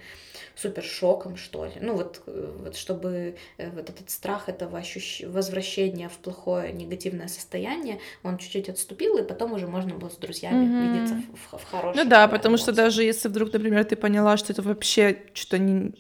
супер 0.56 0.84
шоком, 0.84 1.38
что 1.38 1.66
ли. 1.66 1.74
Ну, 1.82 1.96
вот, 1.96 2.22
э, 2.28 2.56
вот 2.60 2.76
чтобы 2.76 3.36
э, 3.58 3.70
вот 3.72 3.90
этот 3.90 4.10
страх 4.10 4.50
этого 4.50 4.78
ощущ... 4.80 5.22
возвращения 5.26 6.10
в 6.10 6.18
плохое 6.18 6.72
негативное 6.74 7.28
состояние, 7.28 8.00
он 8.24 8.38
чуть-чуть 8.38 8.70
отступил, 8.70 9.18
и 9.18 9.24
потом 9.24 9.54
уже 9.54 9.68
можно 9.68 9.96
было 9.96 10.10
с 10.10 10.18
друзьями 10.18 10.66
Мгм. 10.66 10.78
видеться 10.78 11.16
в, 11.16 11.58
в, 11.58 11.60
в 11.60 11.64
хороших 11.66 12.04
Ну 12.04 12.10
да, 12.10 12.28
э, 12.28 12.30
потому 12.30 12.58
что 12.58 12.72
эмоциях. 12.72 12.76
даже 12.76 13.04
если 13.04 13.30
вдруг, 13.30 13.52
например, 13.54 13.84
ты 13.86 13.96
поняла, 13.96 14.38
что 14.38 14.54
это 14.54 14.62
вообще 14.62 15.24
что-то 15.34 15.58
не, 15.58 15.94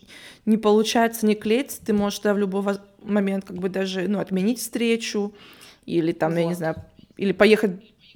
не 0.45 0.57
получается, 0.57 1.25
не 1.25 1.35
клеится, 1.35 1.83
ты 1.83 1.93
можешь 1.93 2.19
да, 2.19 2.33
в 2.33 2.37
любой 2.37 2.61
момент 3.03 3.45
как 3.45 3.57
бы 3.57 3.69
даже 3.69 4.07
ну, 4.07 4.19
отменить 4.19 4.59
встречу 4.59 5.33
или 5.85 6.11
там, 6.11 6.35
я 6.35 6.41
не 6.43 6.49
Вот. 6.49 6.57
знаю, 6.57 6.75
или 7.17 7.31
поехать, 7.31 7.71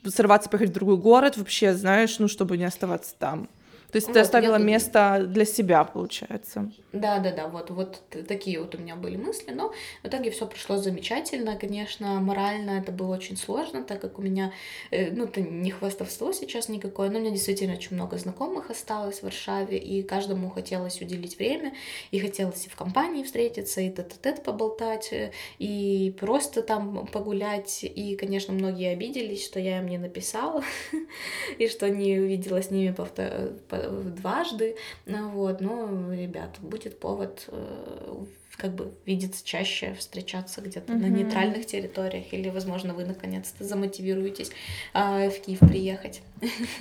сорваться, 0.07 0.49
поехать 0.49 0.69
в 0.69 0.73
другой 0.73 0.97
город 0.97 1.37
вообще, 1.37 1.73
знаешь, 1.73 2.19
ну, 2.19 2.27
чтобы 2.27 2.57
не 2.57 2.65
оставаться 2.65 3.15
там. 3.17 3.49
То 3.93 3.97
есть 3.97 4.07
Вот, 4.07 4.13
ты 4.13 4.19
я 4.19 4.23
оставила 4.23 4.57
тут- 4.57 4.65
место 4.65 5.23
для 5.27 5.45
себя, 5.45 5.83
получается. 5.83 6.71
Да, 6.93 7.19
да, 7.19 7.31
да, 7.31 7.47
вот, 7.47 7.69
вот 7.69 8.01
такие 8.27 8.59
вот 8.59 8.73
у 8.73 8.79
меня 8.79 8.95
были 8.95 9.17
мысли, 9.17 9.51
но 9.53 9.71
в 10.01 10.07
итоге 10.07 10.31
все 10.31 10.47
прошло 10.47 10.77
замечательно, 10.77 11.55
конечно, 11.55 12.19
морально 12.19 12.71
это 12.79 12.91
было 12.91 13.13
очень 13.15 13.37
сложно, 13.37 13.83
так 13.83 14.01
как 14.01 14.17
у 14.17 14.23
меня, 14.23 14.51
э, 14.89 15.11
ну, 15.11 15.25
это 15.25 15.41
не 15.41 15.69
хвастовство 15.69 16.33
сейчас 16.33 16.69
никакое, 16.69 17.09
но 17.11 17.19
у 17.19 17.21
меня 17.21 17.29
действительно 17.31 17.73
очень 17.75 17.95
много 17.95 18.17
знакомых 18.17 18.71
осталось 18.71 19.19
в 19.19 19.23
Варшаве, 19.23 19.77
и 19.77 20.01
каждому 20.01 20.49
хотелось 20.49 20.99
уделить 20.99 21.37
время, 21.37 21.73
и 22.09 22.19
хотелось 22.19 22.65
и 22.65 22.69
в 22.69 22.75
компании 22.75 23.23
встретиться, 23.23 23.79
и 23.81 23.89
тет-а-тет 23.91 24.41
поболтать, 24.43 25.09
э, 25.13 25.31
и 25.59 26.15
просто 26.19 26.63
там 26.63 27.05
погулять, 27.05 27.83
и, 27.83 28.15
конечно, 28.15 28.53
многие 28.55 28.91
обиделись, 28.91 29.45
что 29.45 29.59
я 29.59 29.77
им 29.79 29.85
не 29.87 29.99
написала, 29.99 30.63
и 31.59 31.67
что 31.67 31.89
не 31.91 32.17
увидела 32.19 32.61
с 32.61 32.71
ними 32.71 32.91
повто- 32.91 33.59
по- 33.69 33.82
дважды, 33.89 34.75
ну 35.05 35.29
вот, 35.29 35.61
ну, 35.61 36.13
ребят, 36.13 36.57
будет 36.59 36.99
повод 36.99 37.45
э, 37.47 38.25
как 38.57 38.73
бы 38.73 38.93
видеться 39.05 39.43
чаще, 39.45 39.93
встречаться 39.95 40.61
где-то 40.61 40.91
на 40.91 41.07
Мгм. 41.07 41.15
нейтральных 41.15 41.65
территориях, 41.65 42.33
или, 42.33 42.49
возможно, 42.49 42.93
вы 42.93 43.05
наконец-то 43.05 43.63
замотивируетесь 43.63 44.51
а, 44.93 45.29
в 45.29 45.39
Киев 45.41 45.59
приехать. 45.59 46.21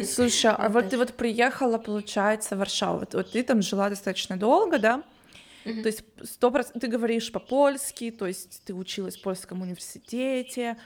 Слушай, 0.04 0.52
а 0.52 0.68
Вот 0.68 0.90
ты 0.90 0.98
вот 0.98 1.14
приехала, 1.14 1.78
получается, 1.78 2.56
в 2.56 2.58
Варшаву. 2.58 3.00
Вот, 3.00 3.14
вот 3.14 3.30
ты 3.32 3.42
там 3.42 3.62
жила 3.62 3.88
достаточно 3.88 4.36
долго, 4.36 4.78
да? 4.78 5.02
Мгм. 5.64 5.82
То 5.82 5.86
есть 5.86 6.04
сто 6.24 6.50
процентов 6.50 6.82
ты 6.82 6.88
говоришь 6.88 7.30
по-польски, 7.30 8.10
то 8.10 8.26
есть 8.26 8.62
ты 8.64 8.74
училась 8.74 9.16
в 9.16 9.22
польском 9.22 9.62
университете, 9.62 10.76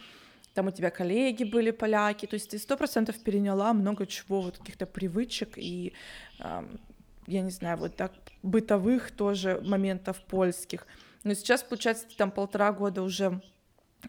там 0.56 0.68
у 0.68 0.70
тебя 0.70 0.90
коллеги 0.90 1.44
были 1.44 1.70
поляки, 1.70 2.26
то 2.26 2.34
есть 2.34 2.50
ты 2.50 2.58
сто 2.58 2.76
процентов 2.76 3.16
переняла 3.18 3.72
много 3.75 4.06
чего, 4.06 4.40
вот 4.40 4.58
каких-то 4.58 4.86
привычек 4.86 5.58
и, 5.58 5.92
я 6.38 7.40
не 7.42 7.50
знаю, 7.50 7.76
вот 7.76 7.94
так 7.94 8.12
бытовых 8.42 9.10
тоже 9.10 9.60
моментов 9.62 10.16
польских. 10.26 10.86
Но 11.25 11.34
сейчас, 11.34 11.62
получается, 11.62 12.06
ты 12.08 12.16
там 12.16 12.30
полтора 12.30 12.72
года 12.72 13.02
уже 13.02 13.40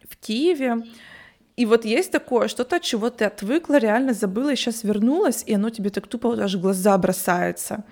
в 0.08 0.16
Киеве, 0.16 0.84
и 1.56 1.66
вот 1.66 1.84
есть 1.84 2.12
такое, 2.12 2.48
что-то, 2.48 2.76
от 2.76 2.82
чего 2.82 3.10
ты 3.10 3.26
отвыкла, 3.26 3.78
реально 3.78 4.14
забыла, 4.14 4.52
и 4.52 4.56
сейчас 4.56 4.84
вернулась, 4.84 5.44
и 5.44 5.54
оно 5.54 5.68
тебе 5.68 5.90
так 5.90 6.06
тупо 6.06 6.42
аж 6.42 6.54
в 6.54 6.60
глаза 6.60 6.96
бросается 6.96 7.84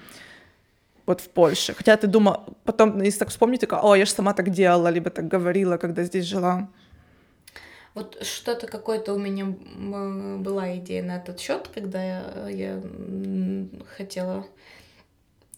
вот 1.05 1.21
в 1.21 1.29
Польше. 1.29 1.75
Хотя 1.75 1.97
ты 1.97 2.07
думала, 2.07 2.47
потом, 2.65 3.03
если 3.03 3.19
так 3.19 3.29
вспомнить, 3.29 3.61
такая, 3.61 3.81
о, 3.81 3.95
я 3.97 4.07
же 4.07 4.13
сама 4.13 4.33
так 4.33 4.51
делала, 4.51 4.89
либо 4.89 5.11
так 5.11 5.29
говорила, 5.29 5.77
когда 5.77 6.05
здесь 6.05 6.25
жила. 6.25 6.69
Вот 7.97 8.23
что-то 8.25 8.67
какое-то 8.67 9.15
у 9.15 9.19
меня 9.19 9.45
м, 9.45 10.43
была 10.43 10.77
идея 10.77 11.03
на 11.03 11.17
этот 11.17 11.41
счет, 11.41 11.69
когда 11.75 12.05
я, 12.49 12.83
хотела, 13.97 14.47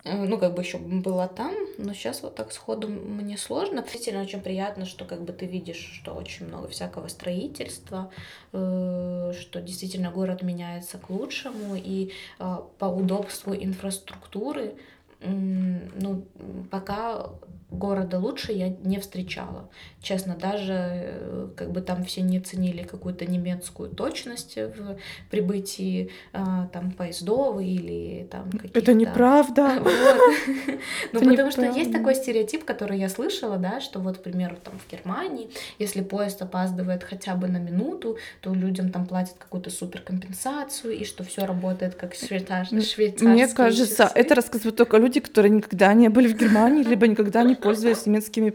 э, 0.05 0.25
ну, 0.25 0.39
как 0.39 0.55
бы 0.55 0.63
еще 0.63 0.79
была 0.79 1.27
там, 1.29 1.53
но 1.79 1.93
сейчас 1.93 2.23
вот 2.23 2.37
так 2.37 2.53
сходу 2.53 2.89
мне 2.89 3.37
сложно. 3.37 3.83
Действительно, 3.83 4.23
очень 4.23 4.41
приятно, 4.41 4.87
что 4.87 5.05
как 5.05 5.23
бы 5.25 5.33
ты 5.33 5.47
видишь, 5.47 6.01
что 6.01 6.15
очень 6.15 6.47
много 6.47 6.69
всякого 6.69 7.09
строительства, 7.09 8.11
э, 8.53 9.33
что 9.41 9.61
действительно 9.61 10.11
город 10.13 10.43
меняется 10.43 10.99
к 10.99 11.11
лучшему, 11.11 11.75
и 11.77 12.13
э, 12.39 12.57
по 12.79 12.85
удобству 12.87 13.53
инфраструктуры, 13.55 14.75
ну, 15.21 16.25
пока 16.71 17.31
города 17.71 18.19
лучше 18.19 18.53
я 18.53 18.69
не 18.69 18.99
встречала. 18.99 19.69
Честно, 20.01 20.37
даже 20.37 20.73
э, 20.75 21.49
как 21.57 21.71
бы 21.71 21.83
там 21.83 22.05
все 22.05 22.23
не 22.23 22.41
ценили 22.41 22.83
какую-то 22.83 23.27
немецкую 23.27 23.91
точность 23.91 24.57
в 24.57 24.97
прибытии 25.31 26.11
а, 26.33 26.69
там 26.73 26.93
поездов 26.93 27.61
или 27.61 28.27
там 28.31 28.51
каких-то... 28.51 28.79
Это 28.79 28.95
неправда. 28.95 29.83
Вот. 29.89 29.93
Ну, 31.13 31.21
потому 31.21 31.51
что 31.51 31.63
есть 31.63 31.93
такой 31.93 32.15
стереотип, 32.15 32.65
который 32.65 32.99
я 32.99 33.09
слышала, 33.09 33.57
да, 33.57 33.81
что 33.81 34.01
вот, 34.01 34.19
к 34.19 34.23
примеру, 34.23 34.57
там 34.63 34.75
в 34.79 34.91
Германии, 34.91 35.51
если 35.79 36.03
поезд 36.03 36.41
опаздывает 36.43 37.03
хотя 37.03 37.35
бы 37.35 37.49
на 37.49 37.59
минуту, 37.59 38.19
то 38.41 38.55
людям 38.55 38.91
там 38.91 39.07
платят 39.07 39.35
какую-то 39.39 39.71
суперкомпенсацию, 39.71 40.97
и 40.97 41.05
что 41.05 41.25
все 41.25 41.45
работает 41.45 41.95
как 41.95 42.15
швейцар... 42.15 42.67
М, 42.71 42.81
швейцарские 42.81 43.31
Мне 43.31 43.49
кажется, 43.49 44.11
это 44.15 44.35
рассказывают 44.35 44.77
только 44.77 44.99
люди, 44.99 45.21
которые 45.21 45.51
никогда 45.51 45.93
не 45.95 46.09
были 46.09 46.29
в 46.29 46.37
Германии, 46.37 46.83
либо 46.83 47.07
никогда 47.07 47.43
не 47.43 47.55
пользовались 47.61 48.07
немецкими 48.07 48.55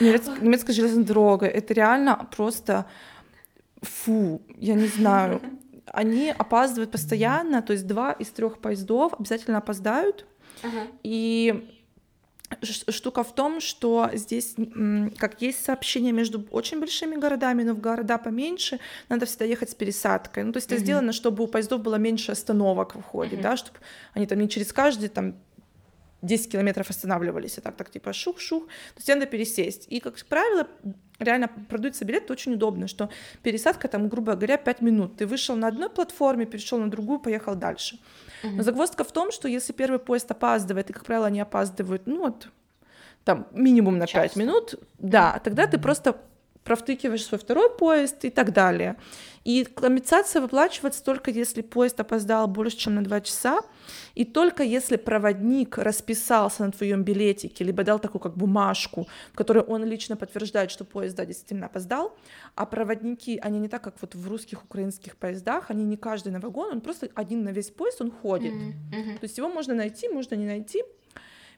немец- 0.00 0.40
немецкой 0.40 0.72
железной 0.72 1.04
дорогой. 1.04 1.48
Это 1.48 1.74
реально 1.74 2.28
просто 2.36 2.86
фу, 3.82 4.40
я 4.56 4.74
не 4.74 4.86
знаю. 4.86 5.40
Они 5.86 6.30
опаздывают 6.36 6.90
постоянно, 6.90 7.62
то 7.62 7.72
есть 7.72 7.86
два 7.86 8.12
из 8.12 8.28
трех 8.28 8.58
поездов 8.58 9.14
обязательно 9.18 9.58
опоздают. 9.58 10.26
Ага. 10.62 10.86
И 11.02 11.68
штука 12.62 13.22
в 13.24 13.34
том, 13.34 13.60
что 13.60 14.10
здесь, 14.14 14.54
как 15.18 15.42
есть 15.42 15.62
сообщение 15.64 16.12
между 16.12 16.46
очень 16.50 16.80
большими 16.80 17.14
городами, 17.16 17.62
но 17.62 17.74
в 17.74 17.80
города 17.80 18.16
поменьше 18.18 18.80
надо 19.10 19.26
всегда 19.26 19.44
ехать 19.44 19.70
с 19.70 19.74
пересадкой. 19.74 20.44
Ну, 20.44 20.52
то 20.52 20.56
есть 20.58 20.66
это 20.72 20.80
сделано, 20.80 21.12
чтобы 21.12 21.44
у 21.44 21.46
поездов 21.46 21.82
было 21.82 21.96
меньше 21.96 22.32
остановок 22.32 22.94
в 22.94 23.00
входе, 23.02 23.36
Мгм. 23.36 23.42
да, 23.42 23.56
чтобы 23.58 23.78
они 24.14 24.26
там 24.26 24.38
не 24.38 24.48
через 24.48 24.72
каждый 24.72 25.08
там 25.10 25.34
10 26.22 26.52
километров 26.52 26.90
останавливались, 26.90 27.58
а 27.58 27.60
так, 27.60 27.76
так 27.76 27.90
типа 27.90 28.12
шух-шух, 28.12 28.66
то 28.66 28.98
есть 28.98 29.08
надо 29.08 29.26
пересесть. 29.26 29.86
И, 29.88 30.00
как 30.00 30.16
правило, 30.28 30.66
реально 31.18 31.48
продаются 31.68 32.04
билеты 32.04 32.32
очень 32.32 32.54
удобно, 32.54 32.88
что 32.88 33.08
пересадка 33.42 33.88
там, 33.88 34.08
грубо 34.08 34.34
говоря, 34.34 34.56
5 34.56 34.82
минут. 34.82 35.16
Ты 35.16 35.26
вышел 35.26 35.56
на 35.56 35.68
одной 35.68 35.90
платформе, 35.90 36.46
перешел 36.46 36.78
на 36.78 36.90
другую, 36.90 37.18
поехал 37.20 37.54
дальше. 37.54 37.98
Но 38.42 38.50
Мгм. 38.50 38.62
загвоздка 38.62 39.04
в 39.04 39.12
том, 39.12 39.32
что 39.32 39.48
если 39.48 39.72
первый 39.72 39.98
поезд 39.98 40.30
опаздывает, 40.30 40.90
и, 40.90 40.92
как 40.92 41.04
правило, 41.04 41.26
они 41.26 41.40
опаздывают, 41.40 42.06
ну 42.06 42.18
вот, 42.18 42.48
там, 43.24 43.46
минимум 43.52 43.98
на 43.98 44.06
5 44.06 44.12
Часто. 44.12 44.38
минут, 44.38 44.74
да, 44.98 45.40
тогда 45.44 45.66
ты 45.66 45.78
просто 45.78 46.16
провтыкиваешь 46.64 47.24
свой 47.24 47.38
второй 47.38 47.70
поезд 47.70 48.24
и 48.24 48.30
так 48.30 48.52
далее. 48.52 48.96
И 49.44 49.64
компенсация 49.64 50.42
выплачивается 50.42 51.02
только 51.02 51.30
если 51.30 51.62
поезд 51.62 51.98
опоздал 52.00 52.46
больше, 52.48 52.76
чем 52.76 52.96
на 52.96 53.04
2 53.04 53.20
часа, 53.22 53.60
и 54.14 54.24
только 54.24 54.62
если 54.62 54.96
проводник 54.96 55.78
расписался 55.78 56.64
на 56.66 56.72
твоем 56.72 57.02
билетике, 57.02 57.64
либо 57.64 57.82
дал 57.84 57.98
такую 57.98 58.20
как 58.20 58.36
бумажку, 58.36 59.06
в 59.32 59.36
которой 59.36 59.64
он 59.64 59.84
лично 59.84 60.16
подтверждает, 60.16 60.70
что 60.70 60.84
поезд 60.84 61.16
да, 61.16 61.24
действительно 61.24 61.66
опоздал, 61.66 62.14
а 62.54 62.66
проводники, 62.66 63.38
они 63.38 63.58
не 63.58 63.68
так, 63.68 63.82
как 63.82 63.94
вот 64.00 64.14
в 64.14 64.28
русских, 64.28 64.64
украинских 64.64 65.16
поездах, 65.16 65.70
они 65.70 65.84
не 65.84 65.96
каждый 65.96 66.32
на 66.32 66.40
вагон, 66.40 66.72
он 66.72 66.80
просто 66.80 67.08
один 67.14 67.44
на 67.44 67.50
весь 67.50 67.70
поезд, 67.70 68.02
он 68.02 68.10
ходит. 68.10 68.52
Мгм. 68.52 69.18
То 69.18 69.24
есть 69.24 69.38
его 69.38 69.48
можно 69.48 69.74
найти, 69.74 70.08
можно 70.08 70.34
не 70.34 70.46
найти. 70.46 70.82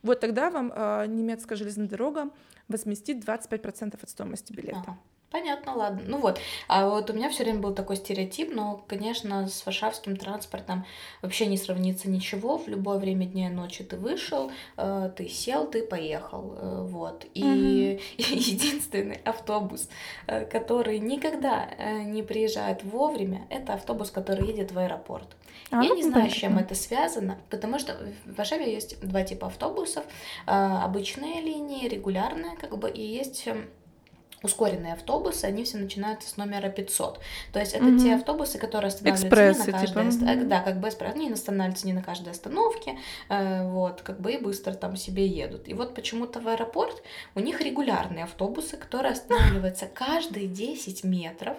Вот 0.02 0.20
тогда 0.20 0.50
вам 0.50 0.72
э, 0.74 1.06
немецкая 1.06 1.56
железная 1.56 1.88
дорога 1.88 2.30
возместит 2.68 3.24
25% 3.24 3.98
от 4.02 4.10
стоимости 4.10 4.52
билета. 4.52 4.80
Ага. 4.80 4.98
Понятно, 5.30 5.76
ладно. 5.76 6.02
Ну 6.06 6.18
вот, 6.18 6.40
а 6.66 6.88
вот 6.88 7.08
у 7.08 7.12
меня 7.12 7.30
все 7.30 7.44
время 7.44 7.60
был 7.60 7.72
такой 7.72 7.94
стереотип, 7.94 8.52
но, 8.52 8.84
конечно, 8.88 9.46
с 9.46 9.64
варшавским 9.64 10.16
транспортом 10.16 10.84
вообще 11.22 11.46
не 11.46 11.56
сравнится 11.56 12.10
ничего. 12.10 12.58
В 12.58 12.66
любое 12.66 12.98
время 12.98 13.26
дня 13.26 13.46
и 13.46 13.50
ночи 13.50 13.84
ты 13.84 13.96
вышел, 13.96 14.50
э, 14.76 15.12
ты 15.16 15.28
сел, 15.28 15.68
ты 15.68 15.84
поехал, 15.84 16.56
э, 16.58 16.82
вот. 16.82 17.26
И 17.34 17.44
mm-hmm. 17.44 18.00
единственный 18.18 19.20
автобус, 19.24 19.88
э, 20.26 20.46
который 20.46 20.98
никогда 20.98 21.68
не 22.04 22.24
приезжает 22.24 22.82
вовремя, 22.82 23.46
это 23.50 23.74
автобус, 23.74 24.10
который 24.10 24.48
едет 24.48 24.72
в 24.72 24.78
аэропорт. 24.80 25.36
А, 25.70 25.80
Я 25.80 25.90
ну, 25.90 25.94
не 25.94 26.02
знаю, 26.02 26.28
с 26.28 26.34
чем 26.34 26.58
это 26.58 26.74
связано, 26.74 27.38
потому 27.50 27.78
что 27.78 27.96
в 28.24 28.34
Варшаве 28.34 28.72
есть 28.72 29.00
два 29.00 29.22
типа 29.22 29.46
автобусов: 29.46 30.04
обычные 30.46 31.40
линии, 31.40 31.86
регулярные, 31.86 32.56
как 32.56 32.76
бы, 32.76 32.90
и 32.90 33.00
есть 33.00 33.46
ускоренные 34.42 34.94
автобусы, 34.94 35.44
они 35.44 35.64
все 35.64 35.78
начинаются 35.78 36.28
с 36.28 36.36
номера 36.36 36.68
500. 36.68 37.20
То 37.52 37.60
есть 37.60 37.74
это 37.74 37.84
mm-hmm. 37.84 37.98
те 37.98 38.14
автобусы, 38.14 38.58
которые 38.58 38.88
останавливаются 38.88 39.26
Экспрессы, 39.26 39.66
не 39.66 39.72
на 39.72 39.78
каждой 39.78 39.86
типа. 39.86 40.30
mm-hmm. 40.30 40.44
да, 40.46 40.60
как 40.60 40.80
бы 40.80 40.88
они 40.88 41.30
останавливаются 41.32 41.86
не 41.86 41.92
на 41.92 42.02
каждой 42.02 42.30
остановке, 42.30 42.98
э, 43.28 43.68
вот, 43.68 44.02
как 44.02 44.20
бы 44.20 44.32
и 44.32 44.38
быстро 44.38 44.72
там 44.74 44.96
себе 44.96 45.26
едут. 45.26 45.68
И 45.68 45.74
вот 45.74 45.94
почему-то 45.94 46.40
в 46.40 46.48
аэропорт 46.48 47.02
у 47.34 47.40
них 47.40 47.60
регулярные 47.60 48.24
автобусы, 48.24 48.76
которые 48.76 49.12
останавливаются 49.12 49.86
каждые 49.86 50.46
10 50.46 51.04
метров, 51.04 51.56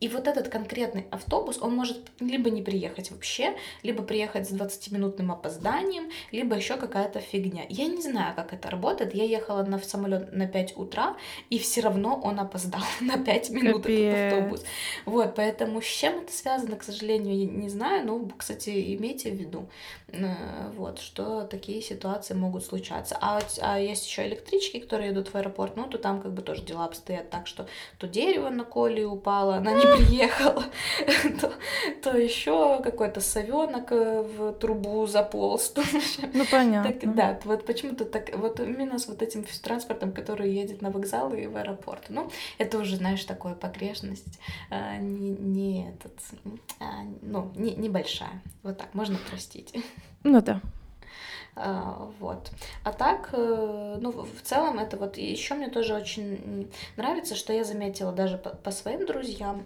и 0.00 0.08
вот 0.08 0.26
этот 0.26 0.48
конкретный 0.48 1.06
автобус, 1.12 1.58
он 1.60 1.76
может 1.76 2.10
либо 2.18 2.50
не 2.50 2.60
приехать 2.60 3.12
вообще, 3.12 3.54
либо 3.84 4.02
приехать 4.02 4.48
с 4.48 4.52
20-минутным 4.52 5.30
опозданием, 5.30 6.10
либо 6.32 6.56
еще 6.56 6.76
какая-то 6.76 7.20
фигня. 7.20 7.62
Я 7.68 7.86
не 7.86 8.02
знаю, 8.02 8.34
как 8.34 8.52
это 8.52 8.68
работает. 8.68 9.14
Я 9.14 9.22
ехала 9.22 9.62
на 9.62 9.78
самолет 9.78 10.32
на 10.32 10.48
5 10.48 10.76
утра, 10.76 11.16
и 11.50 11.58
все 11.60 11.82
равно 11.82 12.20
он 12.22 12.40
опоздал 12.40 12.82
на 13.00 13.18
5 13.18 13.50
минут 13.50 13.82
Капец. 13.82 14.14
этот 14.14 14.32
автобус. 14.32 14.64
Вот, 15.06 15.34
поэтому 15.34 15.82
с 15.82 15.86
чем 15.86 16.18
это 16.18 16.32
связано, 16.32 16.76
к 16.76 16.82
сожалению, 16.82 17.50
не 17.50 17.68
знаю. 17.68 18.06
Но, 18.06 18.28
кстати, 18.36 18.94
имейте 18.96 19.30
в 19.30 19.34
виду, 19.34 19.68
э, 20.08 20.34
вот, 20.76 20.98
что 20.98 21.44
такие 21.44 21.82
ситуации 21.82 22.34
могут 22.34 22.64
случаться. 22.64 23.18
А, 23.20 23.40
а 23.60 23.78
есть 23.78 24.06
еще 24.06 24.26
электрички, 24.26 24.78
которые 24.78 25.12
идут 25.12 25.28
в 25.28 25.34
аэропорт, 25.34 25.76
ну, 25.76 25.86
то 25.88 25.98
там 25.98 26.20
как 26.22 26.32
бы 26.32 26.42
тоже 26.42 26.62
дела 26.62 26.84
обстоят 26.84 27.30
так, 27.30 27.46
что 27.46 27.66
то 27.98 28.06
дерево 28.06 28.50
на 28.50 28.64
коле 28.64 29.04
упало, 29.04 29.56
она 29.56 29.72
не 29.72 29.82
приехала, 30.06 30.64
то, 31.40 31.52
то 32.02 32.16
еще 32.16 32.80
какой-то 32.82 33.20
совенок 33.20 33.92
э, 33.92 34.22
в 34.22 34.52
трубу 34.54 35.06
заполз. 35.06 35.74
Ну, 36.32 36.44
понятно. 36.50 36.92
Так, 36.92 37.14
да, 37.14 37.40
вот 37.44 37.66
почему-то 37.66 38.04
так, 38.04 38.36
вот 38.36 38.60
именно 38.60 38.98
с 38.98 39.08
вот 39.08 39.22
этим 39.22 39.44
транспортом, 39.62 40.12
который 40.12 40.50
едет 40.50 40.82
на 40.82 40.90
вокзал 40.90 41.32
и 41.32 41.46
в 41.46 41.56
аэропорт. 41.56 42.11
Ну, 42.12 42.30
это 42.58 42.78
уже, 42.78 42.96
знаешь, 42.96 43.24
такое 43.24 43.54
погрешность, 43.54 44.38
а, 44.70 44.98
не, 44.98 45.30
не 45.30 45.88
этот, 45.90 46.18
а, 46.80 47.02
ну, 47.22 47.50
не, 47.56 47.74
небольшая. 47.74 48.42
Вот 48.62 48.78
так, 48.78 48.94
можно 48.94 49.18
простить. 49.30 49.74
Ну 50.24 50.40
да. 50.40 50.60
А, 51.54 52.10
вот. 52.20 52.50
А 52.84 52.92
так, 52.92 53.30
э, 53.32 53.98
ну, 54.00 54.10
в 54.12 54.42
целом 54.42 54.78
это 54.78 54.96
вот 54.96 55.18
еще 55.18 55.54
мне 55.54 55.68
тоже 55.68 55.94
очень 55.94 56.70
нравится, 56.96 57.34
что 57.34 57.52
я 57.52 57.64
заметила 57.64 58.12
даже 58.12 58.38
по, 58.38 58.50
по 58.50 58.70
своим 58.70 59.04
друзьям, 59.04 59.64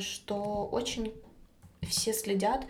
что 0.00 0.68
очень 0.70 1.14
все 1.82 2.12
следят 2.12 2.66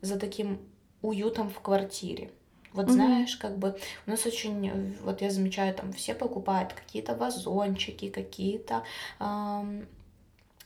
за 0.00 0.18
таким 0.18 0.58
уютом 1.02 1.50
в 1.50 1.60
квартире. 1.60 2.30
Вот 2.72 2.86
mm-hmm. 2.86 2.92
знаешь, 2.92 3.36
как 3.36 3.58
бы 3.58 3.76
у 4.06 4.10
нас 4.10 4.24
очень, 4.26 4.96
вот 5.02 5.20
я 5.22 5.30
замечаю, 5.30 5.74
там 5.74 5.92
все 5.92 6.14
покупают 6.14 6.72
какие-то 6.72 7.14
вазончики, 7.14 8.08
какие-то 8.08 8.84
эм, 9.18 9.86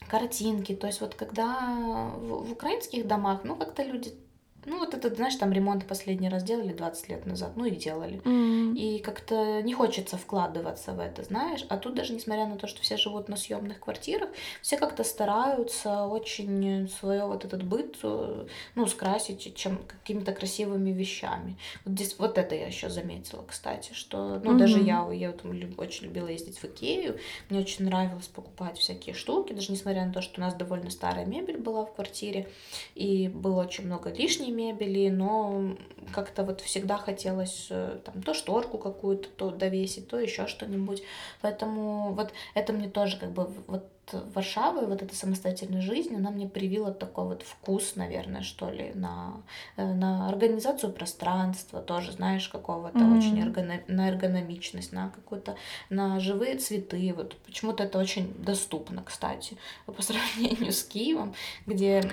картинки. 0.07 0.75
То 0.75 0.87
есть 0.87 1.01
вот 1.01 1.15
когда 1.15 1.59
в, 2.17 2.47
в 2.47 2.51
украинских 2.51 3.07
домах, 3.07 3.41
ну 3.43 3.55
как-то 3.55 3.83
люди 3.83 4.13
ну, 4.65 4.79
вот 4.79 4.93
это, 4.93 5.13
знаешь, 5.13 5.35
там 5.35 5.51
ремонт 5.51 5.85
последний 5.85 6.29
раз 6.29 6.43
делали 6.43 6.73
20 6.73 7.09
лет 7.09 7.25
назад, 7.25 7.51
ну 7.55 7.65
и 7.65 7.71
делали. 7.71 8.19
Mm. 8.23 8.75
И 8.75 8.99
как-то 8.99 9.61
не 9.61 9.73
хочется 9.73 10.17
вкладываться 10.17 10.93
в 10.93 10.99
это, 10.99 11.23
знаешь. 11.23 11.65
А 11.69 11.77
тут 11.77 11.95
даже 11.95 12.13
несмотря 12.13 12.47
на 12.47 12.57
то, 12.57 12.67
что 12.67 12.81
все 12.81 12.97
живут 12.97 13.29
на 13.29 13.37
съемных 13.37 13.79
квартирах, 13.79 14.29
все 14.61 14.77
как-то 14.77 15.03
стараются 15.03 16.05
очень 16.05 16.89
свое 16.89 17.25
вот 17.25 17.45
этот 17.45 17.63
быт, 17.63 17.97
э, 18.03 18.47
ну, 18.75 18.87
скрасить 18.87 19.55
чем 19.55 19.79
какими-то 19.87 20.33
красивыми 20.33 20.91
вещами. 20.91 21.57
Вот 21.83 21.93
здесь 21.93 22.15
вот 22.17 22.37
это 22.37 22.55
я 22.55 22.67
еще 22.67 22.89
заметила, 22.89 23.43
кстати, 23.47 23.93
что, 23.93 24.39
ну, 24.43 24.53
mm-hmm. 24.53 24.57
даже 24.57 24.79
я, 24.79 25.07
я 25.11 25.31
вот, 25.31 25.43
очень 25.77 26.05
любила 26.05 26.27
ездить 26.27 26.57
в 26.57 26.65
Икею, 26.65 27.19
мне 27.49 27.59
очень 27.59 27.85
нравилось 27.85 28.27
покупать 28.27 28.77
всякие 28.77 29.13
штуки, 29.13 29.53
даже 29.53 29.71
несмотря 29.71 30.05
на 30.05 30.13
то, 30.13 30.21
что 30.21 30.41
у 30.41 30.43
нас 30.43 30.53
довольно 30.55 30.89
старая 30.89 31.25
мебель 31.25 31.57
была 31.57 31.85
в 31.85 31.93
квартире, 31.93 32.49
и 32.95 33.27
было 33.27 33.63
очень 33.63 33.85
много 33.85 34.11
лишней 34.11 34.51
мебели, 34.55 35.09
но 35.09 35.75
как-то 36.13 36.43
вот 36.43 36.61
всегда 36.61 36.97
хотелось 36.97 37.67
э, 37.69 37.99
там 38.03 38.21
то 38.23 38.33
шторку 38.33 38.77
какую-то 38.77 39.29
то 39.29 39.51
довесить, 39.51 40.07
то 40.07 40.19
еще 40.19 40.47
что-нибудь. 40.47 41.03
Поэтому 41.41 42.13
вот 42.13 42.33
это 42.53 42.73
мне 42.73 42.89
тоже 42.89 43.17
как 43.17 43.31
бы 43.31 43.51
вот 43.67 43.85
Варшавы, 44.13 44.85
вот 44.85 45.01
эта 45.01 45.15
самостоятельная 45.15 45.81
жизнь, 45.81 46.15
она 46.15 46.31
мне 46.31 46.47
привила 46.47 46.91
такой 46.91 47.25
вот 47.25 47.43
вкус, 47.43 47.95
наверное, 47.95 48.41
что 48.41 48.69
ли, 48.69 48.91
на, 48.93 49.41
э, 49.77 49.93
на 49.93 50.29
организацию 50.29 50.93
пространства, 50.93 51.81
тоже, 51.81 52.11
знаешь, 52.11 52.47
какого-то 52.47 52.99
mm-hmm. 52.99 53.17
очень 53.17 53.41
эргоном, 53.41 53.79
на 53.87 54.09
эргономичность, 54.09 54.91
на 54.91 55.09
какую-то, 55.09 55.55
на 55.89 56.19
живые 56.19 56.57
цветы. 56.57 57.13
Вот 57.15 57.35
почему-то 57.45 57.83
это 57.83 57.99
очень 57.99 58.33
доступно, 58.37 59.03
кстати, 59.03 59.57
по 59.85 60.01
сравнению 60.01 60.71
с 60.71 60.83
Киевом, 60.83 61.33
где 61.65 62.03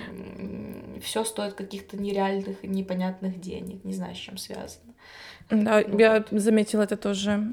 все 1.01 1.23
стоит 1.23 1.53
каких-то 1.53 1.97
нереальных 1.97 2.63
и 2.63 2.67
непонятных 2.67 3.39
денег. 3.39 3.83
Не 3.83 3.93
знаю, 3.93 4.15
с 4.15 4.19
чем 4.19 4.37
связано. 4.37 4.93
Да, 5.49 5.83
ну, 5.87 5.99
я 5.99 6.25
заметила 6.31 6.83
это 6.83 6.97
тоже. 6.97 7.43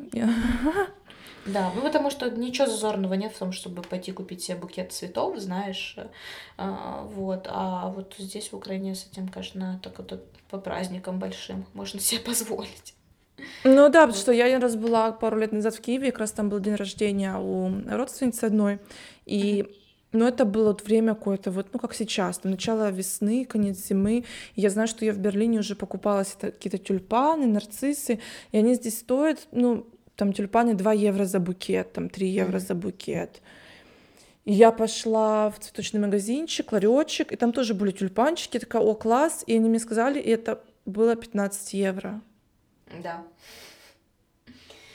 Да, 1.52 1.72
ну 1.74 1.82
потому 1.82 2.10
что 2.10 2.30
ничего 2.30 2.66
зазорного 2.66 3.14
нет 3.14 3.32
в 3.32 3.38
том, 3.38 3.52
чтобы 3.52 3.82
пойти 3.82 4.12
купить 4.12 4.42
себе 4.42 4.58
букет 4.58 4.92
цветов, 4.92 5.38
знаешь, 5.38 5.96
а, 6.56 7.02
вот, 7.04 7.46
а 7.48 7.88
вот 7.88 8.14
здесь 8.18 8.52
в 8.52 8.56
Украине 8.56 8.94
с 8.94 9.06
этим, 9.10 9.28
конечно, 9.28 9.80
так 9.82 9.98
вот 9.98 10.22
по 10.50 10.58
праздникам 10.58 11.18
большим 11.18 11.66
можно 11.74 12.00
себе 12.00 12.20
позволить. 12.20 12.94
Ну 13.64 13.88
да, 13.88 14.06
потому 14.06 14.12
что 14.12 14.32
я 14.32 14.44
один 14.44 14.60
раз 14.60 14.76
была 14.76 15.12
пару 15.12 15.38
лет 15.38 15.52
назад 15.52 15.74
в 15.74 15.80
Киеве, 15.80 16.10
как 16.10 16.20
раз 16.20 16.32
там 16.32 16.50
был 16.50 16.60
день 16.60 16.74
рождения 16.74 17.36
у 17.38 17.70
родственницы 17.88 18.44
одной, 18.44 18.80
и 19.24 19.66
ну, 20.12 20.26
это 20.26 20.44
было 20.44 20.68
вот 20.68 20.82
время 20.82 21.14
какое-то, 21.14 21.50
вот, 21.50 21.68
ну, 21.72 21.78
как 21.78 21.94
сейчас, 21.94 22.38
там, 22.38 22.50
начало 22.50 22.90
весны, 22.90 23.44
конец 23.44 23.76
зимы. 23.86 24.24
И 24.56 24.60
я 24.60 24.68
знаю, 24.70 24.88
что 24.88 25.04
я 25.04 25.12
в 25.12 25.18
Берлине 25.18 25.60
уже 25.60 25.76
покупала 25.76 26.24
какие-то 26.40 26.78
тюльпаны, 26.78 27.46
нарциссы, 27.46 28.18
и 28.50 28.58
они 28.58 28.74
здесь 28.74 28.98
стоят, 28.98 29.46
ну, 29.52 29.86
там 30.20 30.34
тюльпаны 30.34 30.74
2 30.74 30.92
евро 30.92 31.24
за 31.24 31.40
букет, 31.40 31.94
там 31.94 32.10
3 32.10 32.28
евро 32.28 32.58
за 32.58 32.74
букет. 32.74 33.40
И 34.44 34.52
я 34.52 34.70
пошла 34.70 35.48
в 35.48 35.58
цветочный 35.58 36.00
магазинчик, 36.00 36.72
ларечек, 36.72 37.32
и 37.32 37.36
там 37.36 37.52
тоже 37.52 37.72
были 37.72 37.90
тюльпанчики, 37.90 38.56
я 38.56 38.60
такая, 38.60 38.82
о, 38.82 38.94
класс, 38.94 39.44
и 39.46 39.56
они 39.56 39.70
мне 39.70 39.78
сказали, 39.78 40.20
и 40.20 40.28
это 40.28 40.62
было 40.84 41.16
15 41.16 41.72
евро. 41.72 42.20
Да. 43.02 43.24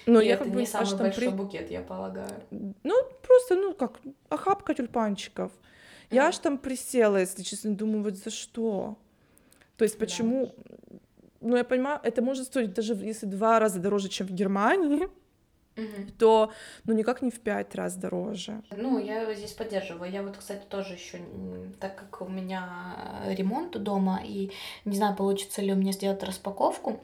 Но 0.05 0.21
и 0.21 0.27
я 0.27 0.35
это 0.35 0.43
как 0.43 0.53
бы 0.53 0.59
не 0.59 0.67
самый 0.67 0.95
большой 0.95 1.29
при... 1.29 1.35
букет, 1.35 1.71
я 1.71 1.81
полагаю. 1.81 2.43
Ну, 2.51 2.95
просто, 3.23 3.55
ну, 3.55 3.73
как, 3.73 3.99
охапка 4.29 4.75
тюльпанчиков. 4.75 5.51
Mm. 5.51 6.15
Я 6.15 6.27
аж 6.27 6.37
там 6.37 6.59
присела, 6.59 7.17
если 7.17 7.41
честно, 7.41 7.75
думаю, 7.75 8.03
вот 8.03 8.15
за 8.15 8.29
что? 8.29 8.95
То 9.75 9.85
есть 9.85 9.97
почему... 9.97 10.53
Да 10.89 11.04
ну, 11.45 11.57
я 11.57 11.63
понимаю, 11.63 11.99
это 12.03 12.21
может 12.21 12.45
стоить 12.45 12.73
даже 12.73 12.93
если 12.95 13.25
два 13.25 13.59
раза 13.59 13.79
дороже, 13.79 14.09
чем 14.09 14.27
в 14.27 14.31
Германии, 14.31 15.07
угу. 15.77 16.11
то 16.17 16.51
ну 16.85 16.93
никак 16.93 17.21
не 17.21 17.31
в 17.31 17.39
пять 17.39 17.75
раз 17.75 17.95
дороже. 17.95 18.61
Ну, 18.75 18.99
я 18.99 19.33
здесь 19.33 19.51
поддерживаю. 19.51 20.11
Я 20.11 20.23
вот, 20.23 20.37
кстати, 20.37 20.63
тоже 20.67 20.93
еще, 20.93 21.19
так 21.79 21.95
как 21.95 22.21
у 22.21 22.29
меня 22.29 22.97
ремонт 23.27 23.81
дома, 23.81 24.21
и 24.23 24.51
не 24.85 24.95
знаю, 24.95 25.15
получится 25.15 25.61
ли 25.61 25.71
у 25.71 25.75
меня 25.75 25.91
сделать 25.91 26.23
распаковку, 26.23 26.99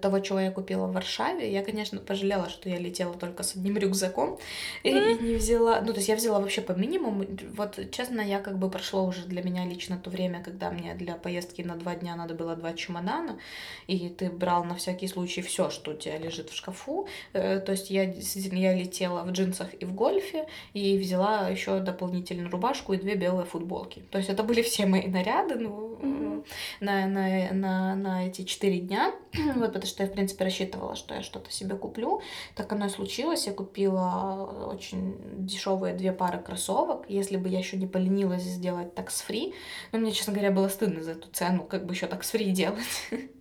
того, 0.00 0.20
чего 0.20 0.40
я 0.40 0.50
купила 0.50 0.86
в 0.86 0.92
Варшаве. 0.92 1.52
Я, 1.52 1.62
конечно, 1.62 2.00
пожалела, 2.00 2.48
что 2.48 2.68
я 2.68 2.78
летела 2.78 3.14
только 3.14 3.42
с 3.42 3.54
одним 3.54 3.76
рюкзаком 3.76 4.38
и, 4.82 4.90
и 4.90 5.18
не 5.18 5.34
взяла... 5.36 5.80
Ну, 5.80 5.88
то 5.92 5.98
есть 5.98 6.08
я 6.08 6.16
взяла 6.16 6.40
вообще 6.40 6.60
по 6.60 6.72
минимуму. 6.72 7.26
Вот, 7.54 7.78
честно, 7.90 8.20
я 8.20 8.40
как 8.40 8.58
бы 8.58 8.70
прошло 8.70 9.04
уже 9.04 9.24
для 9.24 9.42
меня 9.42 9.64
лично 9.64 9.98
то 9.98 10.10
время, 10.10 10.42
когда 10.42 10.70
мне 10.70 10.94
для 10.94 11.14
поездки 11.14 11.62
на 11.62 11.76
два 11.76 11.94
дня 11.94 12.16
надо 12.16 12.34
было 12.34 12.56
два 12.56 12.72
чемодана, 12.72 13.38
и 13.86 14.08
ты 14.08 14.30
брал 14.30 14.64
на 14.64 14.74
всякий 14.74 15.08
случай 15.08 15.42
все, 15.42 15.70
что 15.70 15.92
у 15.92 15.94
тебя 15.94 16.18
лежит 16.18 16.50
в 16.50 16.56
шкафу. 16.56 17.06
Э, 17.32 17.60
то 17.60 17.72
есть 17.72 17.90
я 17.90 18.04
я 18.04 18.74
летела 18.74 19.22
в 19.22 19.30
джинсах 19.32 19.68
и 19.74 19.84
в 19.84 19.94
гольфе, 19.94 20.46
и 20.72 20.98
взяла 20.98 21.48
еще 21.48 21.80
дополнительную 21.80 22.50
рубашку 22.50 22.92
и 22.92 22.96
две 22.96 23.14
белые 23.14 23.44
футболки. 23.46 24.02
То 24.10 24.18
есть 24.18 24.30
это 24.30 24.42
были 24.42 24.62
все 24.62 24.86
мои 24.86 25.06
наряды 25.06 25.56
ну, 25.56 25.98
mm-hmm. 26.00 26.46
на, 26.80 27.06
на, 27.06 27.52
на, 27.52 27.94
на 27.94 28.26
эти 28.26 28.42
четыре 28.42 28.78
дня. 28.78 29.12
Вот 29.58 29.72
потому 29.72 29.86
что 29.86 30.02
я, 30.02 30.08
в 30.08 30.12
принципе, 30.12 30.44
рассчитывала, 30.44 30.96
что 30.96 31.14
я 31.14 31.22
что-то 31.22 31.50
себе 31.50 31.76
куплю. 31.76 32.20
Так 32.54 32.72
оно 32.72 32.86
и 32.86 32.88
случилось. 32.88 33.46
Я 33.46 33.52
купила 33.52 34.70
очень 34.72 35.16
дешевые 35.38 35.94
две 35.94 36.12
пары 36.12 36.38
кроссовок. 36.38 37.04
Если 37.08 37.36
бы 37.36 37.48
я 37.48 37.58
еще 37.58 37.76
не 37.76 37.86
поленилась 37.86 38.42
сделать 38.42 38.94
такс 38.94 39.20
фри, 39.20 39.54
но 39.92 39.98
мне, 39.98 40.12
честно 40.12 40.32
говоря, 40.32 40.50
было 40.50 40.68
стыдно 40.68 41.02
за 41.02 41.12
эту 41.12 41.28
цену, 41.28 41.64
как 41.64 41.86
бы 41.86 41.94
еще 41.94 42.06
такс 42.06 42.30
фри 42.30 42.50
делать. 42.50 42.78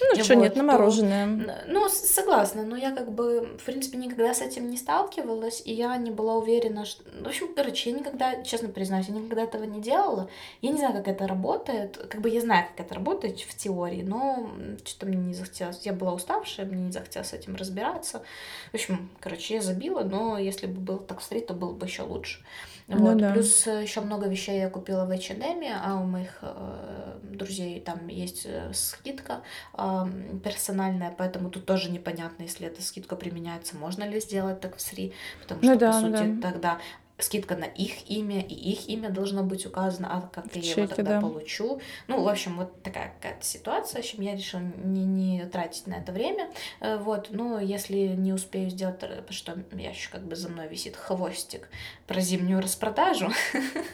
Ну, 0.00 0.22
что, 0.22 0.34
нет, 0.34 0.56
на 0.56 0.62
мороженое. 0.62 1.64
Ну, 1.66 1.88
согласна, 1.88 2.64
но 2.64 2.76
я 2.76 2.92
как 2.92 3.10
бы, 3.12 3.56
в 3.58 3.64
принципе, 3.64 3.98
никогда 3.98 4.32
с 4.32 4.40
этим 4.40 4.70
не 4.70 4.76
сталкивалась, 4.76 5.62
и 5.64 5.72
я 5.72 5.96
не 5.96 6.10
была 6.10 6.36
уверена, 6.36 6.84
что... 6.84 7.02
В 7.20 7.26
общем, 7.26 7.54
короче, 7.54 7.90
я 7.90 7.98
никогда, 7.98 8.42
честно 8.42 8.68
признаюсь, 8.68 9.08
я 9.08 9.14
никогда 9.14 9.42
этого 9.42 9.64
не 9.64 9.80
делала. 9.80 10.28
Я 10.60 10.70
не 10.70 10.78
знаю, 10.78 10.94
как 10.94 11.08
это 11.08 11.26
работает. 11.26 11.96
Как 12.08 12.20
бы 12.20 12.28
я 12.28 12.40
знаю, 12.40 12.66
как 12.68 12.86
это 12.86 12.94
работает 12.94 13.40
в 13.40 13.56
теории, 13.56 14.02
но 14.02 14.50
что-то 14.84 15.06
мне 15.06 15.16
не 15.16 15.34
захотелось. 15.34 15.84
Я 15.84 15.92
была 15.92 16.12
уставшая, 16.12 16.66
мне 16.66 16.86
не 16.86 16.92
захотелось 16.92 17.28
с 17.28 17.32
этим 17.32 17.56
разбираться. 17.56 18.22
В 18.70 18.74
общем, 18.74 19.10
короче, 19.20 19.54
я 19.54 19.62
забила, 19.62 20.02
но 20.02 20.38
если 20.38 20.66
бы 20.66 20.80
был 20.80 20.98
так 20.98 21.20
встретить, 21.20 21.48
то 21.48 21.54
было 21.54 21.72
бы 21.72 21.86
еще 21.86 22.02
лучше. 22.02 22.40
Ну 22.88 22.96
вот. 22.98 23.14
Ну, 23.14 23.18
да. 23.20 23.32
Плюс 23.32 23.66
э, 23.66 23.82
еще 23.82 24.00
много 24.00 24.28
вещей 24.28 24.58
я 24.58 24.70
купила 24.70 25.04
в 25.04 25.10
H&M, 25.10 25.62
а 25.82 26.00
у 26.00 26.04
моих 26.04 26.38
э, 26.40 27.18
друзей 27.22 27.80
там 27.80 28.08
есть 28.08 28.46
э, 28.46 28.72
скидка 28.72 29.42
э, 29.74 30.06
персональная, 30.42 31.14
поэтому 31.16 31.50
тут 31.50 31.66
тоже 31.66 31.90
непонятно, 31.90 32.44
если 32.44 32.66
эта 32.66 32.82
скидка 32.82 33.14
применяется, 33.14 33.76
можно 33.76 34.04
ли 34.04 34.20
сделать 34.20 34.60
так 34.60 34.76
в 34.76 34.80
сри, 34.80 35.12
потому 35.42 35.60
ну 35.62 35.74
что, 35.74 35.74
ну, 35.74 35.80
да, 35.80 35.92
по 35.92 36.00
сути, 36.00 36.30
да. 36.30 36.50
тогда 36.50 36.78
скидка 37.18 37.56
на 37.56 37.64
их 37.64 38.08
имя, 38.10 38.40
и 38.40 38.54
их 38.54 38.88
имя 38.88 39.10
должно 39.10 39.42
быть 39.42 39.66
указано, 39.66 40.08
а 40.10 40.20
как 40.32 40.54
я 40.54 40.70
его 40.70 40.86
тогда 40.86 41.14
да. 41.14 41.20
получу. 41.20 41.80
Ну, 42.06 42.22
в 42.22 42.28
общем, 42.28 42.56
вот 42.56 42.82
такая 42.82 43.12
какая-то 43.20 43.44
ситуация, 43.44 44.02
в 44.02 44.04
общем, 44.04 44.22
я 44.22 44.34
решила 44.34 44.60
не, 44.60 45.04
не 45.04 45.46
тратить 45.46 45.86
на 45.86 45.94
это 45.94 46.12
время, 46.12 46.50
э, 46.80 46.96
вот, 46.96 47.28
но 47.30 47.58
если 47.58 47.96
не 47.96 48.32
успею 48.32 48.70
сделать, 48.70 48.98
потому 48.98 49.32
что 49.32 49.58
я 49.72 49.90
еще 49.90 50.10
как 50.10 50.22
бы 50.22 50.36
за 50.36 50.48
мной 50.48 50.68
висит 50.68 50.96
хвостик 50.96 51.68
про 52.06 52.20
зимнюю 52.20 52.60
распродажу, 52.60 53.30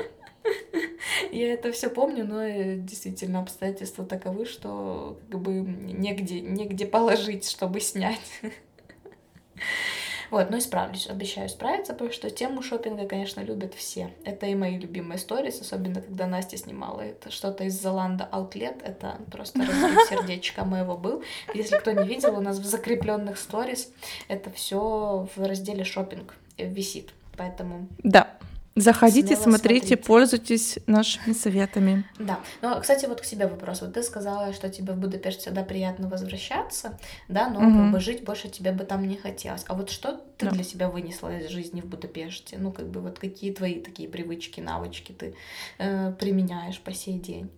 Я 1.32 1.54
это 1.54 1.72
все 1.72 1.90
помню, 1.90 2.26
но 2.26 2.42
э, 2.42 2.78
действительно 2.78 3.42
обстоятельства 3.42 4.06
таковы, 4.06 4.46
что 4.46 5.20
как 5.30 5.42
бы 5.42 5.52
негде, 5.52 6.40
негде 6.42 6.86
положить, 6.86 7.50
чтобы 7.50 7.82
снять. 7.82 8.20
Вот, 10.32 10.50
но 10.50 10.58
исправлюсь, 10.58 11.08
обещаю 11.08 11.50
справиться, 11.50 11.94
потому 11.94 12.12
что 12.12 12.30
тему 12.30 12.62
шопинга, 12.62 13.08
конечно, 13.08 13.42
любят 13.42 13.74
все. 13.74 14.14
Это 14.24 14.46
и 14.46 14.56
мои 14.56 14.78
любимые 14.78 15.18
сторис, 15.18 15.60
особенно 15.62 16.02
когда 16.02 16.28
Настя 16.28 16.58
снимала 16.58 17.02
это 17.02 17.32
что-то 17.32 17.64
из 17.64 17.80
Золанда 17.80 18.30
Outlet, 18.32 18.84
это 18.84 19.18
просто 19.32 19.60
разрыв 19.60 20.00
сердечка 20.10 20.66
моего 20.66 20.98
был. 20.98 21.24
Если 21.54 21.78
кто 21.78 21.92
не 21.92 22.08
видел, 22.08 22.38
у 22.38 22.42
нас 22.42 22.60
в 22.60 22.66
закрепленных 22.66 23.38
сторис 23.38 23.92
это 24.28 24.52
все 24.52 25.28
в 25.36 25.44
разделе 25.44 25.84
шопинг 25.84 26.36
висит, 26.58 27.12
поэтому... 27.38 27.88
Да, 28.00 28.38
Заходите, 28.76 29.36
Смело 29.36 29.42
смотрите, 29.42 29.88
смотрите, 29.88 29.98
пользуйтесь 29.98 30.80
нашими 30.88 31.34
советами. 31.34 32.06
Да. 32.18 32.40
Ну, 32.62 32.80
кстати, 32.80 33.08
вот 33.08 33.20
к 33.20 33.26
тебе 33.26 33.48
вопрос. 33.48 33.82
Вот 33.82 33.94
ты 33.94 34.04
сказала, 34.04 34.54
что 34.54 34.70
тебе 34.70 34.94
в 34.94 34.98
Будапешт 34.98 35.42
всегда 35.42 35.64
приятно 35.64 36.08
возвращаться, 36.08 36.98
да, 37.28 37.50
но 37.50 37.60
угу. 37.60 37.78
как 37.78 37.92
бы 37.92 38.00
жить 38.00 38.24
больше 38.24 38.48
тебе 38.48 38.72
бы 38.72 38.84
там 38.84 39.08
не 39.08 39.18
хотелось. 39.18 39.66
А 39.68 39.74
вот 39.74 39.90
что 39.90 40.22
ты 40.38 40.46
да. 40.46 40.52
для 40.52 40.64
себя 40.64 40.90
вынесла 40.90 41.38
из 41.38 41.50
жизни 41.50 41.82
в 41.82 41.86
Будапеште? 41.86 42.58
Ну, 42.58 42.72
как 42.72 42.88
бы 42.88 43.02
вот 43.02 43.20
какие 43.20 43.54
твои 43.54 43.82
такие 43.82 44.08
привычки, 44.08 44.62
навычки 44.62 45.12
ты 45.12 45.36
э, 45.78 46.14
применяешь 46.14 46.80
по 46.80 46.94
сей 46.94 47.20
день? 47.20 47.50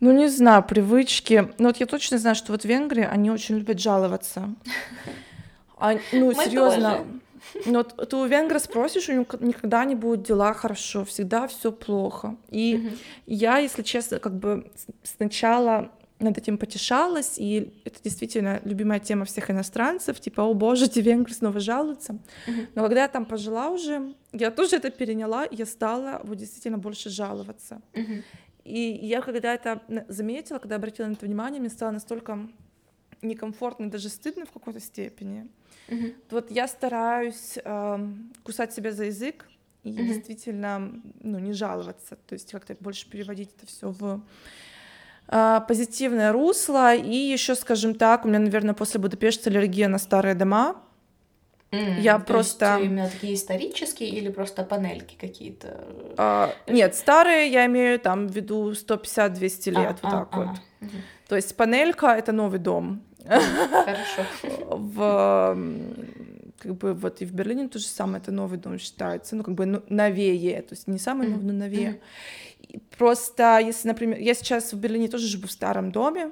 Ну, 0.00 0.12
не 0.12 0.28
знаю, 0.28 0.64
привычки. 0.64 1.48
Ну, 1.58 1.68
вот 1.68 1.76
я 1.76 1.86
точно 1.86 2.18
знаю, 2.18 2.34
что 2.34 2.50
вот 2.50 2.62
в 2.62 2.64
Венгрии 2.64 3.04
они 3.04 3.30
очень 3.30 3.56
любят 3.56 3.80
жаловаться. 3.80 4.50
А, 5.84 5.94
ну, 6.12 6.32
серьезно. 6.32 7.04
Но 7.66 7.82
ты 7.82 8.16
у 8.16 8.24
венгра 8.26 8.58
спросишь, 8.58 9.08
у 9.08 9.12
него 9.12 9.26
никогда 9.40 9.84
не 9.84 9.94
будет 9.94 10.22
дела 10.22 10.54
хорошо, 10.54 11.04
всегда 11.04 11.46
все 11.48 11.72
плохо. 11.72 12.36
И 12.50 12.76
угу. 12.76 12.96
я, 13.26 13.58
если 13.58 13.82
честно, 13.82 14.18
как 14.18 14.34
бы 14.34 14.70
сначала 15.02 15.90
над 16.22 16.38
этим 16.38 16.56
потешалась, 16.56 17.34
и 17.36 17.72
это 17.84 17.98
действительно 18.02 18.60
любимая 18.64 19.00
тема 19.00 19.24
всех 19.24 19.50
иностранцев, 19.50 20.20
типа, 20.20 20.42
о 20.42 20.54
боже, 20.54 20.86
эти 20.86 21.00
венгры 21.00 21.34
снова 21.34 21.60
жалуются. 21.60 22.12
Uh-huh. 22.46 22.68
Но 22.74 22.82
когда 22.82 23.02
я 23.02 23.08
там 23.08 23.26
пожила 23.26 23.70
уже, 23.70 24.14
я 24.32 24.50
тоже 24.50 24.76
это 24.76 24.90
переняла, 24.90 25.46
я 25.50 25.66
стала 25.66 26.20
вот 26.24 26.36
действительно 26.38 26.78
больше 26.78 27.10
жаловаться. 27.10 27.82
Uh-huh. 27.92 28.22
И 28.64 29.00
я 29.02 29.20
когда 29.20 29.54
это 29.54 29.82
заметила, 30.08 30.58
когда 30.58 30.76
обратила 30.76 31.06
на 31.06 31.12
это 31.12 31.26
внимание, 31.26 31.60
мне 31.60 31.70
стало 31.70 31.90
настолько 31.90 32.38
некомфортно, 33.20 33.90
даже 33.90 34.08
стыдно 34.08 34.46
в 34.46 34.52
какой-то 34.52 34.80
степени. 34.80 35.48
Угу. 35.92 36.12
Вот 36.30 36.50
я 36.50 36.68
стараюсь 36.68 37.58
э, 37.62 37.98
кусать 38.42 38.72
себя 38.72 38.92
за 38.92 39.04
язык 39.04 39.48
и 39.84 39.92
угу. 39.92 40.02
действительно 40.02 40.92
ну, 41.20 41.38
не 41.38 41.52
жаловаться, 41.52 42.16
то 42.26 42.34
есть 42.34 42.50
как-то 42.50 42.76
больше 42.80 43.08
переводить 43.08 43.50
это 43.56 43.66
все 43.66 43.90
в 43.90 44.20
э, 45.28 45.60
позитивное 45.66 46.32
русло. 46.32 46.94
И 46.94 47.14
еще, 47.14 47.54
скажем 47.54 47.94
так, 47.94 48.24
у 48.24 48.28
меня, 48.28 48.38
наверное, 48.38 48.74
после 48.74 49.00
Будапешта 49.00 49.50
аллергия 49.50 49.88
на 49.88 49.98
старые 49.98 50.34
дома. 50.34 50.76
Mm, 51.72 52.00
я 52.00 52.18
просто 52.18 52.76
есть 52.76 52.84
именно 52.84 53.08
такие 53.08 53.34
исторические 53.34 54.10
или 54.10 54.28
просто 54.28 54.62
панельки 54.62 55.16
какие-то? 55.18 55.82
А, 56.18 56.54
нет, 56.66 56.94
старые 56.94 57.50
я 57.50 57.64
имею 57.64 57.98
там 57.98 58.28
в 58.28 58.36
виду 58.36 58.72
150-200 58.72 59.70
лет, 59.70 59.76
а, 59.76 59.88
вот 59.88 59.98
а, 60.02 60.10
так 60.10 60.28
а, 60.32 60.38
вот. 60.38 60.48
Угу. 60.82 60.96
То 61.28 61.36
есть 61.36 61.56
панелька 61.56 62.08
это 62.08 62.32
новый 62.32 62.58
дом. 62.58 63.02
Хорошо. 63.26 64.26
В 64.70 65.56
как 66.62 66.76
бы 66.76 66.94
вот 66.94 67.20
и 67.20 67.24
в 67.24 67.32
Берлине 67.32 67.68
то 67.68 67.78
же 67.78 67.86
самое, 67.86 68.22
это 68.22 68.30
новый 68.30 68.58
дом 68.58 68.78
считается, 68.78 69.34
ну 69.34 69.42
как 69.42 69.54
бы 69.54 69.66
ну, 69.66 69.82
новее, 69.88 70.62
то 70.62 70.74
есть 70.74 70.86
не 70.86 70.98
самый 70.98 71.26
новый, 71.26 71.44
но 71.44 71.52
новее. 71.52 72.00
Просто 72.96 73.58
если, 73.58 73.88
например, 73.88 74.18
я 74.18 74.34
сейчас 74.34 74.72
в 74.72 74.78
Берлине 74.78 75.08
тоже 75.08 75.26
живу 75.26 75.48
в 75.48 75.52
старом 75.52 75.90
доме, 75.90 76.30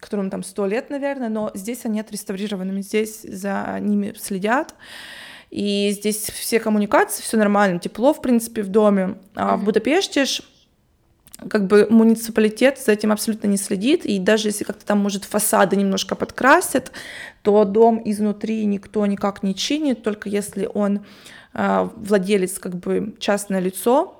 которому 0.00 0.30
там 0.30 0.42
сто 0.42 0.66
лет, 0.66 0.90
наверное, 0.90 1.28
но 1.28 1.52
здесь 1.54 1.84
они 1.84 2.00
отреставрированы, 2.00 2.82
здесь 2.82 3.22
за 3.22 3.78
ними 3.80 4.14
следят, 4.18 4.74
и 5.50 5.90
здесь 5.92 6.30
все 6.30 6.60
коммуникации, 6.60 7.22
все 7.22 7.36
нормально, 7.36 7.78
тепло, 7.78 8.12
в 8.12 8.20
принципе, 8.20 8.62
в 8.62 8.68
доме. 8.68 9.16
А 9.34 9.54
mm-hmm. 9.54 9.56
в 9.58 9.64
Будапеште 9.64 10.24
ж 10.24 10.42
как 11.48 11.66
бы 11.66 11.86
муниципалитет 11.88 12.78
за 12.78 12.92
этим 12.92 13.12
абсолютно 13.12 13.46
не 13.46 13.56
следит, 13.56 14.04
и 14.04 14.18
даже 14.18 14.48
если 14.48 14.64
как-то 14.64 14.84
там, 14.84 14.98
может, 14.98 15.24
фасады 15.24 15.76
немножко 15.76 16.14
подкрасят, 16.16 16.92
то 17.42 17.64
дом 17.64 18.02
изнутри 18.04 18.64
никто 18.66 19.06
никак 19.06 19.42
не 19.42 19.54
чинит, 19.54 20.02
только 20.02 20.28
если 20.28 20.68
он 20.72 21.04
э, 21.54 21.88
владелец 21.96 22.58
как 22.58 22.74
бы 22.76 23.14
частное 23.20 23.60
лицо, 23.60 24.17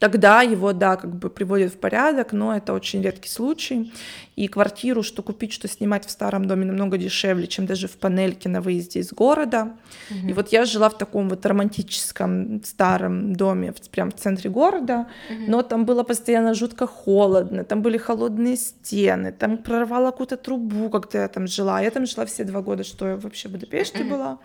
тогда 0.00 0.40
его, 0.40 0.72
да, 0.72 0.96
как 0.96 1.14
бы 1.14 1.28
приводят 1.28 1.74
в 1.74 1.76
порядок, 1.76 2.32
но 2.32 2.56
это 2.56 2.72
очень 2.72 3.02
редкий 3.02 3.28
случай. 3.28 3.92
И 4.34 4.48
квартиру, 4.48 5.02
что 5.02 5.22
купить, 5.22 5.52
что 5.52 5.68
снимать 5.68 6.06
в 6.06 6.10
старом 6.10 6.46
доме 6.46 6.64
намного 6.64 6.96
дешевле, 6.96 7.46
чем 7.46 7.66
даже 7.66 7.86
в 7.86 7.98
панельке 7.98 8.48
на 8.48 8.62
выезде 8.62 9.00
из 9.00 9.12
города. 9.12 9.76
Угу. 10.10 10.30
И 10.30 10.32
вот 10.32 10.48
я 10.52 10.64
жила 10.64 10.88
в 10.88 10.96
таком 10.96 11.28
вот 11.28 11.44
романтическом 11.44 12.64
старом 12.64 13.36
доме, 13.36 13.74
прям 13.90 14.10
в 14.10 14.14
центре 14.14 14.48
города, 14.48 15.06
угу. 15.30 15.50
но 15.50 15.62
там 15.62 15.84
было 15.84 16.02
постоянно 16.02 16.54
жутко 16.54 16.86
холодно, 16.86 17.64
там 17.64 17.82
были 17.82 17.98
холодные 17.98 18.56
стены, 18.56 19.32
там 19.32 19.58
прорвало 19.58 20.12
какую-то 20.12 20.38
трубу, 20.38 20.88
когда 20.88 21.22
я 21.22 21.28
там 21.28 21.46
жила. 21.46 21.82
Я 21.82 21.90
там 21.90 22.06
жила 22.06 22.24
все 22.24 22.44
два 22.44 22.62
года, 22.62 22.84
что 22.84 23.06
я 23.06 23.16
вообще 23.16 23.48
в 23.48 23.52
Будапеште 23.52 24.00
угу. 24.00 24.10
была. 24.10 24.38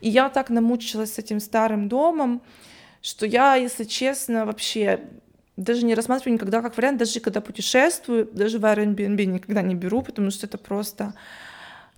И 0.00 0.08
я 0.08 0.28
так 0.28 0.50
намучилась 0.50 1.14
с 1.14 1.18
этим 1.18 1.40
старым 1.40 1.88
домом, 1.88 2.40
что 3.04 3.26
я, 3.26 3.54
если 3.56 3.84
честно, 3.84 4.46
вообще 4.46 4.98
даже 5.58 5.84
не 5.84 5.94
рассматриваю 5.94 6.34
никогда 6.34 6.62
как 6.62 6.74
вариант, 6.78 6.98
даже 6.98 7.20
когда 7.20 7.42
путешествую, 7.42 8.24
даже 8.32 8.58
в 8.58 8.64
Airbnb 8.64 9.24
никогда 9.26 9.60
не 9.60 9.74
беру, 9.74 10.00
потому 10.00 10.30
что 10.30 10.46
это 10.46 10.56
просто 10.56 11.12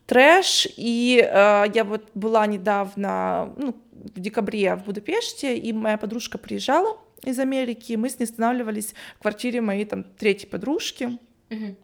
трэш. 0.06 0.66
И 0.76 1.24
э, 1.24 1.64
я 1.72 1.84
вот 1.84 2.10
была 2.14 2.44
недавно, 2.48 3.54
ну, 3.56 3.76
в 3.92 4.18
декабре 4.18 4.74
в 4.74 4.84
Будапеште, 4.84 5.56
и 5.56 5.72
моя 5.72 5.96
подружка 5.96 6.38
приезжала 6.38 6.98
из 7.22 7.38
Америки, 7.38 7.92
мы 7.92 8.10
с 8.10 8.18
ней 8.18 8.24
останавливались 8.24 8.92
в 9.20 9.22
квартире 9.22 9.60
моей 9.60 9.84
там 9.84 10.02
третьей 10.02 10.48
подружки. 10.48 11.20
Mm-hmm. 11.50 11.76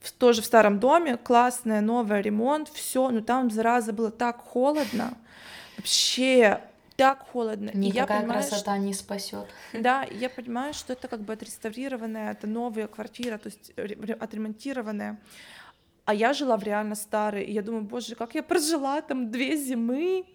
В, 0.00 0.12
тоже 0.12 0.40
в 0.40 0.46
старом 0.46 0.80
доме, 0.80 1.18
классная, 1.18 1.82
новая, 1.82 2.22
ремонт, 2.22 2.70
все, 2.70 3.10
но 3.10 3.20
там, 3.20 3.50
зараза, 3.50 3.92
было 3.92 4.10
так 4.10 4.38
холодно. 4.38 5.18
Вообще 5.76 6.60
так 6.96 7.26
холодно. 7.28 7.70
Никакая 7.74 7.80
и 7.80 7.94
я 7.94 8.06
понимаю, 8.06 8.40
красота 8.40 8.74
что... 8.74 8.78
не 8.78 8.94
спасет. 8.94 9.46
Да, 9.72 10.04
я 10.04 10.30
понимаю, 10.30 10.74
что 10.74 10.92
это 10.92 11.08
как 11.08 11.20
бы 11.20 11.32
отреставрированная, 11.32 12.32
это 12.32 12.46
новая 12.46 12.86
квартира, 12.86 13.38
то 13.38 13.48
есть 13.48 13.72
отремонтированная. 14.20 15.20
А 16.04 16.14
я 16.14 16.32
жила 16.32 16.56
в 16.56 16.62
реально 16.62 16.94
старой, 16.94 17.44
и 17.44 17.52
я 17.52 17.62
думаю, 17.62 17.84
боже, 17.84 18.14
как 18.14 18.34
я 18.34 18.42
прожила 18.42 19.00
там 19.00 19.30
две 19.30 19.56
зимы, 19.56 20.26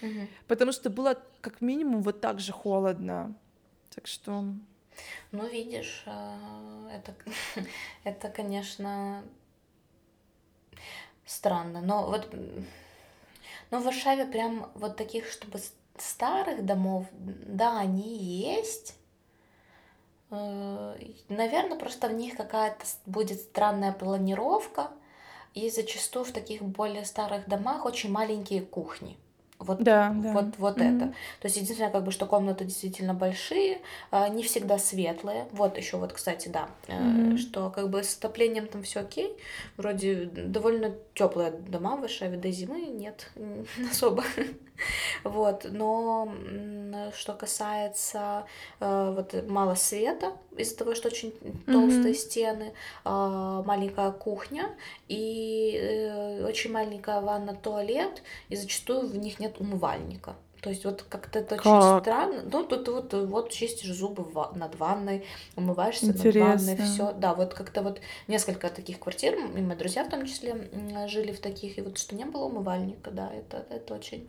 угу. 0.00 0.26
потому 0.48 0.72
что 0.72 0.90
было 0.90 1.20
как 1.40 1.60
минимум 1.60 2.02
вот 2.02 2.20
так 2.20 2.40
же 2.40 2.52
холодно. 2.52 3.34
Так 3.94 4.06
что... 4.06 4.44
Ну, 5.32 5.48
видишь, 5.48 6.02
а, 6.06 6.90
это, 6.92 7.14
это 8.04 8.28
конечно, 8.30 9.22
странно. 11.24 11.80
Но 11.80 12.06
вот 12.06 12.34
но 13.70 13.78
в 13.78 13.84
Варшаве 13.84 14.26
прям 14.26 14.70
вот 14.74 14.96
таких, 14.96 15.28
чтобы 15.28 15.60
старых 16.02 16.64
домов, 16.64 17.06
да, 17.12 17.78
они 17.78 18.16
есть. 18.16 18.94
Э, 20.30 20.96
Наверное, 21.28 21.78
просто 21.78 22.08
в 22.08 22.14
них 22.14 22.36
какая-то 22.36 22.84
будет 23.06 23.40
странная 23.40 23.92
планировка, 23.92 24.88
и 25.54 25.68
зачастую 25.68 26.24
в 26.24 26.30
таких 26.32 26.62
более 26.62 27.04
старых 27.04 27.48
домах 27.48 27.84
очень 27.84 28.10
маленькие 28.12 28.62
кухни. 28.62 29.16
Вот, 29.58 29.82
Да, 29.82 30.10
да. 30.16 30.32
вот, 30.32 30.56
вот 30.56 30.76
это. 30.78 30.84
Мгм. 31.06 31.14
То 31.40 31.46
есть 31.48 31.56
единственное, 31.56 31.90
как 31.90 32.04
бы, 32.04 32.12
что 32.12 32.24
комнаты 32.24 32.64
действительно 32.64 33.12
большие, 33.12 33.80
а, 34.10 34.28
не 34.30 34.42
всегда 34.42 34.78
светлые. 34.78 35.48
Вот 35.52 35.76
еще 35.76 35.98
вот, 35.98 36.12
кстати, 36.14 36.48
да, 36.48 36.70
Мгм. 36.88 37.36
что 37.36 37.68
как 37.68 37.90
бы 37.90 38.02
с 38.02 38.16
отоплением 38.16 38.68
там 38.68 38.84
все 38.84 39.00
окей. 39.00 39.36
Вроде 39.76 40.24
довольно 40.24 40.94
теплые 41.14 41.50
дома 41.50 41.96
в 41.96 42.00
Варшаве 42.00 42.38
до 42.38 42.50
зимы 42.50 42.80
нет 42.86 43.30
особо. 43.90 44.24
Вот, 45.24 45.66
но 45.70 46.32
что 47.16 47.34
касается 47.34 48.46
э, 48.80 49.12
вот 49.14 49.48
мало 49.48 49.74
света 49.74 50.32
из-за 50.56 50.76
того, 50.76 50.94
что 50.94 51.08
очень 51.08 51.32
толстые 51.66 52.12
Мгм. 52.12 52.14
стены, 52.14 52.72
а, 53.04 53.62
маленькая 53.62 54.10
кухня 54.12 54.68
и 55.08 55.78
э, 55.80 56.44
очень 56.46 56.72
маленькая 56.72 57.20
ванна, 57.20 57.54
туалет, 57.54 58.22
и 58.48 58.56
зачастую 58.56 59.08
в 59.08 59.16
них 59.16 59.40
нет 59.40 59.60
умывальника. 59.60 60.34
То 60.62 60.70
есть 60.70 60.84
вот 60.84 61.04
как-то 61.08 61.38
это 61.38 61.54
очень 61.54 61.64
Как? 61.64 62.02
странно. 62.04 62.42
Ну, 62.52 62.64
тут 62.64 62.88
вот, 62.88 63.14
вот 63.14 63.50
чистишь 63.50 63.92
зубы 63.94 64.26
над 64.54 64.74
ванной, 64.76 65.24
умываешься 65.56 66.06
над 66.06 66.18
ванной, 66.18 66.74
Интересно. 66.74 66.84
все. 66.84 67.12
Да, 67.12 67.34
вот 67.34 67.54
как-то 67.54 67.82
вот 67.82 68.00
несколько 68.28 68.68
таких 68.68 68.98
квартир, 68.98 69.34
и 69.34 69.60
мои 69.60 69.76
друзья 69.76 70.04
в 70.04 70.10
том 70.10 70.26
числе 70.26 70.68
жили 71.08 71.32
в 71.32 71.40
таких, 71.40 71.78
и 71.78 71.82
вот 71.82 71.98
что 71.98 72.14
не 72.14 72.24
было 72.24 72.44
умывальника, 72.44 73.10
да, 73.10 73.30
это, 73.32 73.64
это 73.70 73.94
очень 73.94 74.28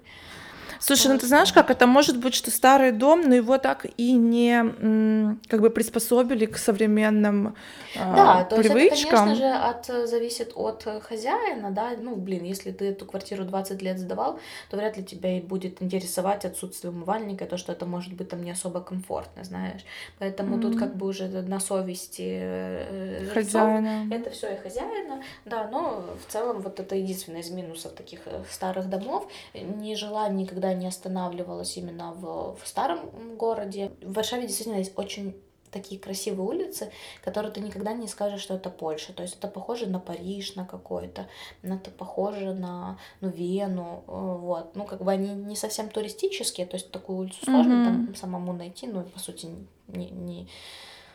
Слушай, 0.80 1.08
ну 1.08 1.16
э, 1.16 1.20
ты 1.20 1.28
знаешь, 1.28 1.52
как 1.54 1.70
это 1.70 1.88
может 1.88 2.18
быть, 2.18 2.34
что 2.34 2.52
старый 2.52 2.92
дом, 2.92 3.22
но 3.22 3.36
его 3.36 3.58
так 3.58 3.86
и 3.98 4.14
не 4.14 5.38
как 5.48 5.62
бы 5.62 5.70
приспособили 5.70 6.46
к 6.46 6.58
современным 6.58 7.56
а, 7.98 8.16
Да, 8.16 8.44
то 8.46 8.56
есть 8.58 8.70
это, 8.70 8.80
конечно 8.80 9.10
привычкам. 9.10 9.36
же, 9.36 9.46
от, 9.46 9.90
э, 9.90 10.08
зависит 10.08 10.52
от 10.56 10.84
э, 10.86 11.02
хозяина, 11.02 11.72
да, 11.72 11.92
ну, 12.00 12.16
блин, 12.16 12.44
если 12.44 12.72
ты 12.72 12.90
эту 12.90 13.06
квартиру 13.06 13.44
20 13.44 13.82
лет 13.82 14.00
сдавал, 14.00 14.40
то 14.70 14.78
вряд 14.78 14.98
ли 14.98 15.04
тебя 15.04 15.38
и 15.38 15.42
будет 15.42 15.82
интересовать 15.82 16.46
отсутствие 16.46 16.92
умывальника, 16.92 17.46
то, 17.46 17.58
что 17.58 17.72
это 17.72 17.86
может 17.86 18.14
быть 18.14 18.30
там 18.30 18.44
не 18.44 18.52
особо 18.52 18.82
комфортно, 18.82 19.44
знаешь, 19.44 19.82
поэтому 20.20 20.60
тут 20.60 20.78
как 20.78 20.96
бы 20.96 21.08
уже 21.08 21.28
на 21.28 21.60
совести 21.60 22.28
э, 22.28 23.26
Хозяина. 23.34 24.08
это 24.12 24.30
все 24.30 24.54
и 24.54 24.58
хозяина, 24.58 25.24
да, 25.46 25.68
но 25.72 26.04
в 26.26 26.32
целом 26.32 26.62
вот 26.62 26.80
это 26.80 26.96
единственное 26.96 27.42
из 27.42 27.50
минусов 27.50 27.94
таких 27.94 28.22
э, 28.26 28.44
старых 28.50 28.90
домов. 28.90 29.28
Нежелание 29.54 30.44
никогда 30.44 30.61
не 30.74 30.88
останавливалось 30.88 31.78
именно 31.78 32.14
в, 32.14 32.58
в 32.62 32.68
старом 32.68 33.36
городе. 33.38 33.92
В 34.02 34.14
Варшаве 34.14 34.48
действительно 34.48 34.78
есть 34.78 34.98
очень 34.98 35.36
такие 35.72 36.00
красивые 36.00 36.48
улицы, 36.48 36.92
которые 37.24 37.52
ты 37.52 37.62
никогда 37.62 37.94
не 37.94 38.08
скажешь, 38.08 38.42
что 38.42 38.56
это 38.56 38.70
Польша. 38.70 39.14
То 39.14 39.24
есть 39.24 39.38
это 39.38 39.48
похоже 39.48 39.88
на 39.88 40.00
Париж, 40.00 40.56
на 40.56 40.66
какой-то, 40.66 41.28
это 41.64 41.90
похоже 41.92 42.54
на 42.54 42.98
ну, 43.22 43.30
Вену, 43.30 44.04
э, 44.08 44.12
вот. 44.12 44.76
Ну, 44.76 44.86
как 44.86 45.02
бы 45.02 45.12
они 45.12 45.30
не 45.30 45.56
совсем 45.56 45.90
туристические, 45.90 46.68
то 46.68 46.76
есть 46.76 46.92
такую 46.92 47.20
улицу 47.20 47.44
сложно 47.44 47.76
Мгм. 47.76 47.86
там 47.86 48.16
самому 48.16 48.54
найти, 48.54 48.88
ну, 48.88 49.04
по 49.04 49.20
сути, 49.20 49.48
не, 49.88 50.10
не, 50.10 50.48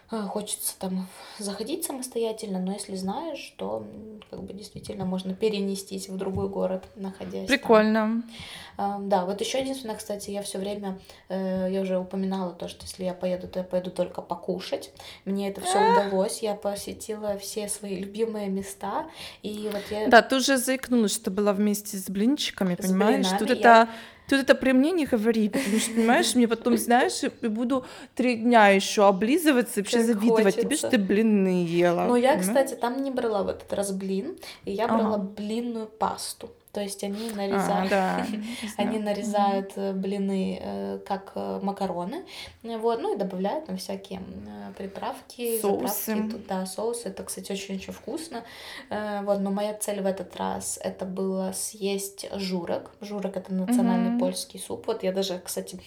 хочется 0.08 0.78
там 0.78 1.08
заходить 1.38 1.84
самостоятельно, 1.84 2.60
но 2.60 2.72
если 2.72 2.94
знаешь, 2.94 3.54
то 3.56 3.84
как 4.30 4.42
бы 4.42 4.52
действительно 4.52 5.04
можно 5.04 5.34
перенестись 5.34 6.08
в 6.08 6.16
другой 6.16 6.48
город, 6.48 6.84
находясь 6.94 7.48
там. 7.48 7.58
Прикольно. 7.58 8.22
А, 8.76 8.98
Да, 9.00 9.24
вот 9.24 9.40
еще 9.40 9.60
единственное, 9.60 9.96
кстати, 9.96 10.30
я 10.30 10.42
все 10.42 10.58
время, 10.58 10.98
э, 11.28 11.68
я 11.70 11.80
уже 11.80 11.98
упоминала 11.98 12.52
то, 12.52 12.68
что 12.68 12.84
если 12.84 13.04
я 13.04 13.14
поеду, 13.14 13.48
то 13.48 13.58
я 13.58 13.64
поеду 13.64 13.90
только 13.90 14.22
покушать. 14.22 14.92
Мне 15.24 15.48
это 15.48 15.60
все 15.60 15.78
удалось, 15.78 16.40
я 16.40 16.54
посетила 16.54 17.36
все 17.38 17.68
свои 17.68 17.96
любимые 17.96 18.48
места, 18.48 19.06
и 19.42 19.70
вот 19.72 19.82
я 19.90 20.08
Да, 20.08 20.22
ты 20.22 20.36
уже 20.36 20.56
заикнулась, 20.56 21.14
что 21.14 21.30
была 21.30 21.52
вместе 21.52 21.96
с 21.96 22.08
блинчиками, 22.08 22.74
с 22.74 22.86
понимаешь? 22.86 23.26
Тут 23.26 23.48
блинами, 23.48 23.58
это, 23.58 23.68
я 23.68 23.88
тут 24.28 24.40
это 24.40 24.54
при 24.54 24.72
мне 24.72 24.92
не 24.92 25.06
говори, 25.06 25.48
потому 25.48 25.78
что, 25.78 25.92
понимаешь, 25.94 26.34
мне 26.34 26.48
потом, 26.48 26.76
знаешь, 26.76 27.22
и 27.22 27.46
буду 27.48 27.84
три 28.14 28.36
дня 28.36 28.68
еще 28.68 29.06
облизываться 29.06 29.80
и 29.80 29.82
вообще 29.82 29.98
как 29.98 30.06
завидовать 30.06 30.60
тебе, 30.60 30.76
что 30.76 30.90
ты 30.90 30.98
блинные 30.98 31.64
ела. 31.64 32.06
Но 32.06 32.16
я, 32.16 32.36
понимаешь? 32.36 32.46
кстати, 32.48 32.74
там 32.78 33.02
не 33.02 33.10
брала 33.10 33.42
в 33.42 33.48
этот 33.48 33.72
раз 33.72 33.92
блин, 33.92 34.36
и 34.64 34.72
я 34.72 34.88
брала 34.88 35.14
Ага. 35.16 35.18
блинную 35.36 35.86
пасту. 35.86 36.50
То 36.76 36.82
есть 36.82 37.02
они 37.04 37.30
А, 37.32 37.36
нарезают, 37.36 37.88
да, 37.88 38.26
они 38.76 38.98
нарезают 38.98 39.72
э, 39.76 39.94
блины 39.94 40.58
э, 40.60 40.98
как 41.06 41.32
э, 41.34 41.58
макароны, 41.62 42.26
вот, 42.62 43.00
ну 43.00 43.14
и 43.14 43.16
добавляют 43.16 43.64
там 43.64 43.78
всякие 43.78 44.20
приправки, 44.76 45.58
заправки, 45.58 45.88
Соусы. 45.88 46.28
туда 46.30 46.66
соусы. 46.66 47.08
Это, 47.08 47.24
кстати, 47.24 47.50
очень-очень 47.52 47.94
вкусно. 47.94 48.42
Вот, 48.90 49.40
но 49.40 49.50
моя 49.50 49.72
цель 49.72 50.02
в 50.02 50.06
этот 50.06 50.36
раз 50.36 50.78
это 50.82 51.06
было 51.06 51.52
съесть 51.54 52.26
журок. 52.34 52.90
Журок 53.00 53.38
это 53.38 53.54
национальный 53.54 54.10
Мгм. 54.10 54.18
польский 54.18 54.60
суп. 54.60 54.86
Вот 54.86 55.02
я 55.02 55.12
даже, 55.12 55.40
кстати, 55.42 55.80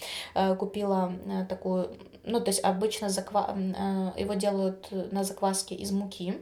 купила 0.57 1.13
такую, 1.47 1.95
ну 2.23 2.39
то 2.39 2.49
есть 2.49 2.63
обычно 2.63 3.09
заква... 3.09 3.55
его 4.17 4.33
делают 4.33 4.87
на 5.11 5.23
закваске 5.23 5.75
из 5.75 5.91
муки. 5.91 6.33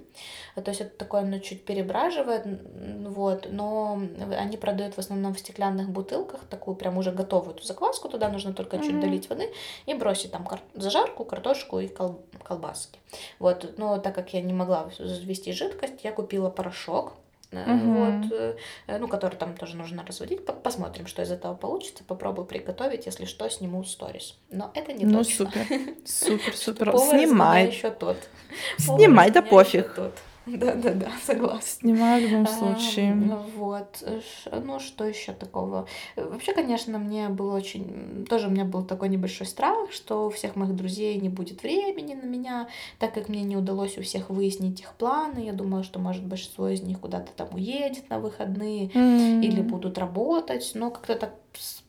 То 0.56 0.70
есть 0.70 0.82
это 0.82 0.96
такое, 0.98 1.22
оно 1.22 1.40
чуть 1.40 1.66
перебраживает, 1.66 2.46
вот, 3.08 3.48
но 3.52 4.00
они 4.38 4.58
продают 4.58 4.96
в 4.96 5.00
основном 5.00 5.34
в 5.34 5.40
стеклянных 5.40 5.90
бутылках 5.90 6.42
такую 6.50 6.76
прям 6.76 6.98
уже 6.98 7.12
готовую 7.12 7.56
эту 7.56 7.64
закваску, 7.64 8.10
туда 8.10 8.30
нужно 8.30 8.54
только 8.54 8.78
чуть 8.80 8.92
Мгм. 8.94 9.02
долить 9.02 9.30
воды 9.30 9.52
и 9.86 9.94
бросить 9.94 10.32
там 10.32 10.46
кар- 10.46 10.62
зажарку, 10.74 11.26
картошку 11.26 11.80
и 11.80 11.88
кол- 11.88 12.22
колбаски. 12.44 13.00
Вот, 13.40 13.78
но 13.78 13.98
так 13.98 14.16
как 14.16 14.34
я 14.34 14.42
не 14.42 14.54
могла 14.54 14.90
ввести 15.00 15.52
жидкость, 15.52 16.04
я 16.04 16.12
купила 16.12 16.50
порошок, 16.50 17.14
Мгм. 17.52 17.94
вот, 18.28 18.32
э, 18.34 18.56
ну, 19.00 19.08
который 19.08 19.36
там 19.36 19.56
тоже 19.56 19.78
нужно 19.78 20.04
разводить. 20.06 20.46
По- 20.46 20.52
Посмотрим, 20.54 21.08
что 21.08 21.22
из 21.22 21.32
этого 21.32 21.54
получится. 21.56 22.04
Попробую 22.04 22.46
приготовить, 22.46 23.06
если 23.06 23.24
что, 23.24 23.50
сниму 23.50 23.84
сторис. 23.86 24.36
Но 24.52 24.70
это 24.74 24.92
не 24.92 25.06
Ну, 25.06 25.20
точно. 25.20 25.46
супер, 25.46 25.66
супер, 26.06 26.56
супер. 26.58 26.98
Снимай, 26.98 27.68
еще 27.68 27.90
тот. 27.90 28.18
снимай, 28.78 29.32
да 29.32 29.42
пофиг. 29.42 29.98
Да-да-да, 30.58 31.12
согласна. 31.26 31.62
Снимай 31.62 32.26
в 32.26 32.30
любом 32.30 32.48
случае. 32.48 33.16
Вот, 33.56 34.04
ну 34.52 34.80
что 34.80 35.04
еще 35.04 35.34
такого? 35.34 35.88
Вообще, 36.16 36.54
конечно, 36.54 36.98
мне 37.00 37.30
было 37.30 37.56
очень, 37.56 38.26
тоже 38.30 38.48
у 38.48 38.50
меня 38.50 38.64
был 38.64 38.84
такой 38.84 39.10
небольшой 39.10 39.46
страх, 39.46 39.92
что 39.92 40.28
у 40.28 40.30
всех 40.30 40.56
моих 40.56 40.76
друзей 40.76 41.20
не 41.20 41.30
будет 41.30 41.64
времени 41.64 42.14
на 42.14 42.26
меня, 42.26 42.68
так 43.00 43.14
как 43.14 43.30
мне 43.30 43.42
не 43.42 43.58
удалось 43.58 43.98
у 43.98 44.02
всех 44.02 44.30
выяснить 44.30 44.80
их 44.80 44.94
планы. 44.94 45.40
Я 45.40 45.54
думала, 45.54 45.84
что, 45.84 46.00
может, 46.00 46.24
большинство 46.24 46.70
из 46.70 46.82
них 46.82 47.02
куда-то 47.02 47.32
там 47.36 47.50
уедет 47.54 48.10
на 48.10 48.20
выходные 48.20 48.88
или 48.88 49.62
будут 49.62 49.98
работать, 49.98 50.72
но 50.76 50.92
как-то 50.92 51.16
так 51.16 51.34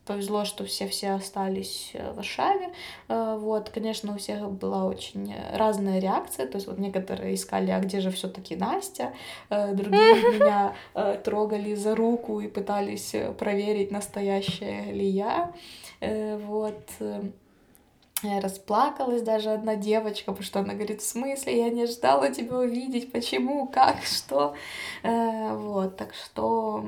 повезло, 0.08 0.44
что 0.44 0.64
все-все 0.64 1.10
остались 1.10 1.90
э, 1.92 2.12
в 2.12 2.16
Варшаве. 2.16 2.70
Э, 3.08 3.36
Вот, 3.38 3.68
конечно, 3.68 4.14
у 4.14 4.16
всех 4.16 4.50
была 4.50 4.86
очень 4.86 5.34
разная 5.52 6.00
реакция, 6.00 6.46
то 6.46 6.56
есть 6.56 6.66
вот 6.66 6.78
некоторые 6.78 7.34
искали, 7.34 7.70
а 7.70 7.78
где 7.80 8.00
же 8.00 8.10
все-таки 8.10 8.56
Настя, 8.56 9.12
Э, 9.50 9.74
другие 9.74 10.14
меня 10.32 10.74
трогали 11.24 11.74
за 11.74 11.94
руку 11.94 12.40
и 12.40 12.48
пытались 12.48 13.14
проверить, 13.38 13.90
настоящая 13.90 14.92
ли 14.92 15.06
я. 15.06 15.52
Вот. 16.00 16.80
Расплакалась 18.22 19.22
даже 19.22 19.50
одна 19.50 19.76
девочка, 19.76 20.32
потому 20.32 20.44
что 20.44 20.60
она 20.60 20.74
говорит, 20.74 21.00
в 21.00 21.06
смысле, 21.08 21.58
я 21.58 21.70
не 21.70 21.86
ждала 21.86 22.30
тебя 22.30 22.58
увидеть, 22.58 23.12
почему, 23.12 23.66
как, 23.68 24.02
что. 24.02 24.54
Э, 25.02 25.54
Вот, 25.56 25.96
так 25.96 26.12
что, 26.14 26.84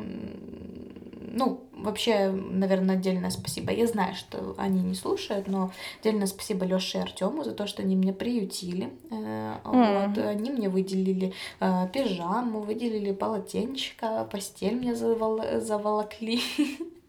ну, 1.32 1.60
вообще, 1.72 2.30
наверное, 2.30 2.96
отдельное 2.96 3.30
спасибо. 3.30 3.72
Я 3.72 3.86
знаю, 3.86 4.14
что 4.14 4.54
они 4.58 4.80
не 4.82 4.94
слушают, 4.94 5.46
но 5.46 5.70
отдельное 6.00 6.26
спасибо 6.26 6.64
Лёше 6.66 6.98
и 6.98 7.00
Артему 7.02 7.44
за 7.44 7.52
то, 7.52 7.66
что 7.66 7.82
они 7.82 7.94
меня 7.94 8.12
приютили. 8.12 8.90
Э, 9.10 9.54
Вот, 9.64 10.18
они 10.18 10.50
мне 10.50 10.68
выделили 10.68 11.32
э, 11.60 11.88
пижаму, 11.92 12.60
выделили 12.60 13.12
полотенчика, 13.12 14.28
постель 14.30 14.74
мне 14.76 14.94
завол- 14.94 15.60
заволокли. 15.60 16.40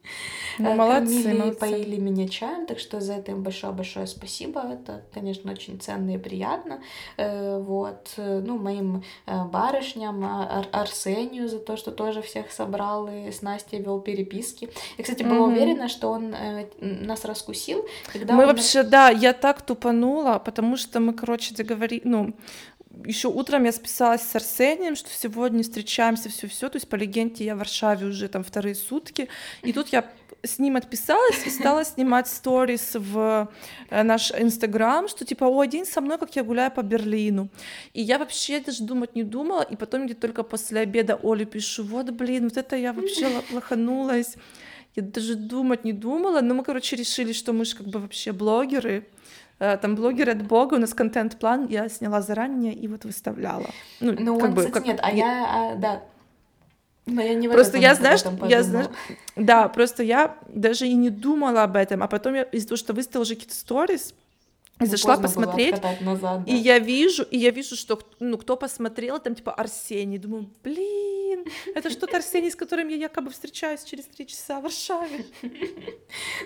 Ну, 0.60 0.72
Э, 0.72 0.76
молодцы, 0.76 1.24
Кормили, 1.24 1.40
молодцы. 1.40 1.60
поили 1.60 1.98
меня 1.98 2.28
чаем, 2.28 2.66
так 2.66 2.80
что 2.80 3.00
за 3.00 3.14
это 3.14 3.32
им 3.32 3.42
большое-большое 3.44 4.06
спасибо. 4.08 4.60
Это, 4.62 5.04
конечно, 5.14 5.52
очень 5.52 5.80
ценно 5.80 6.12
и 6.16 6.18
приятно. 6.18 6.82
Э, 7.18 7.60
Вот, 7.62 8.14
э, 8.18 8.40
ну, 8.46 8.58
моим 8.58 9.04
барышням, 9.28 10.24
а- 10.26 10.60
Ар- 10.60 10.70
Арсению 10.82 11.48
за 11.48 11.60
то, 11.60 11.78
что 11.78 11.92
тоже 11.92 12.22
всех 12.22 12.52
собрал 12.52 13.08
и 13.08 13.32
с 13.32 13.42
Настей 13.42 13.80
вел 13.80 14.00
переписки. 14.02 14.70
Я, 14.98 15.04
кстати, 15.04 15.24
была 15.24 15.36
Мгм. 15.48 15.54
уверена, 15.54 15.88
что 15.90 16.10
он 16.10 16.36
нас 16.82 17.26
раскусил, 17.26 17.86
когда 18.12 18.34
Мы 18.34 18.46
вообще, 18.46 18.84
да, 18.84 19.10
я 19.10 19.34
так 19.34 19.62
тупанула, 19.62 20.40
потому 20.40 20.78
что 20.78 21.00
мы, 21.00 21.14
короче, 21.14 21.54
договори... 21.56 22.02
ну, 22.04 22.34
еще 23.06 23.27
утром 23.27 23.63
я 23.63 23.71
списалась 23.71 24.21
с 24.21 24.36
Арсением, 24.36 24.95
что 24.95 25.10
сегодня 25.10 25.63
встречаемся, 25.63 26.30
все-все. 26.30 26.69
То 26.69 26.77
есть 26.77 26.88
по 26.88 26.95
легенде 26.95 27.45
я 27.45 27.56
в 27.56 27.60
Варшаве 27.60 28.08
уже 28.08 28.27
там 28.27 28.43
вторые 28.43 28.75
сутки. 28.75 29.27
И 29.63 29.73
тут 29.73 29.89
я 29.89 30.10
с 30.43 30.60
ним 30.60 30.75
отписалась 30.75 31.45
и 31.45 31.49
стала 31.49 31.86
снимать 31.86 32.27
сторис 32.27 32.95
в 32.95 33.49
э, 33.89 34.04
наш 34.04 34.32
Инстаграм, 34.32 35.08
что 35.08 35.25
типа, 35.25 35.45
о, 35.45 35.63
день 35.65 35.86
со 35.86 36.01
мной, 36.01 36.17
как 36.17 36.36
я 36.36 36.43
гуляю 36.43 36.71
по 36.71 36.82
Берлину. 36.82 37.49
И 37.93 38.01
я 38.01 38.17
вообще 38.17 38.60
даже 38.60 38.84
думать 38.84 39.15
не 39.15 39.23
думала, 39.23 39.62
и 39.62 39.75
потом 39.75 40.06
где 40.06 40.15
только 40.15 40.43
после 40.43 40.82
обеда 40.82 41.15
Оле 41.21 41.45
пишу, 41.45 41.84
вот, 41.84 42.10
блин, 42.10 42.45
вот 42.45 42.58
это 42.58 42.75
я 42.75 42.93
вообще 42.93 43.27
лоханулась. 43.51 44.36
Я 44.95 45.04
даже 45.04 45.36
думать 45.36 45.86
не 45.86 45.93
думала, 45.93 46.41
но 46.41 46.54
мы, 46.54 46.63
короче, 46.63 46.95
решили, 46.95 47.32
что 47.32 47.54
мы 47.54 47.63
же 47.63 47.75
как 47.75 47.88
бы 47.88 47.99
вообще 47.99 48.34
блогеры, 48.34 49.08
там 49.62 49.95
блогеры 49.95 50.32
от 50.32 50.41
бога, 50.41 50.76
у 50.76 50.78
нас 50.80 50.93
контент-план 50.93 51.67
я 51.67 51.88
сняла 51.88 52.21
заранее 52.21 52.74
и 52.74 52.88
вот 52.88 53.06
выставляла. 53.06 53.69
Ну, 54.00 54.15
ну 54.17 54.39
как 54.39 54.50
он, 54.50 54.56
бы, 54.56 54.62
кстати, 54.62 54.74
как... 54.74 54.86
нет, 54.86 55.00
а 55.04 55.12
я, 55.12 55.45
а, 55.47 55.76
да, 55.76 56.02
но 57.06 57.21
я 57.21 57.34
не 57.34 57.47
в 57.47 57.52
просто 57.52 57.78
я, 57.78 57.95
знаешь, 57.95 58.21
я, 58.47 58.63
знаешь, 58.63 58.88
да, 59.36 59.67
просто 59.67 60.04
я 60.04 60.36
даже 60.47 60.88
и 60.88 60.93
не 60.93 61.10
думала 61.10 61.63
об 61.63 61.76
этом, 61.76 62.04
а 62.04 62.08
потом 62.08 62.36
я 62.36 62.43
из-за 62.43 62.69
того, 62.69 62.78
что 62.78 62.93
выставила 62.93 63.24
уже 63.24 63.36
какие-то 63.36 63.56
сторис, 63.56 64.13
ну, 64.86 64.91
зашла 64.91 65.17
посмотреть, 65.17 65.82
назад, 66.02 66.44
да. 66.46 66.52
и 66.52 66.56
я 66.56 66.80
вижу, 66.80 67.24
и 67.24 67.38
я 67.38 67.52
вижу, 67.52 67.76
что 67.76 68.00
ну 68.20 68.38
кто 68.38 68.58
посмотрел, 68.58 69.20
там 69.20 69.36
типа 69.36 69.54
Арсений, 69.54 70.17
думаю, 70.17 70.50
блин, 70.63 71.46
это 71.76 71.89
что-то 71.89 72.17
Арсений, 72.17 72.52
с 72.52 72.56
которым 72.56 72.88
я 72.89 72.96
якобы 72.96 73.30
встречаюсь 73.30 73.84
через 73.84 74.06
три 74.06 74.28
часа 74.28 74.60
в 74.60 74.63
Варшаве. 74.63 75.26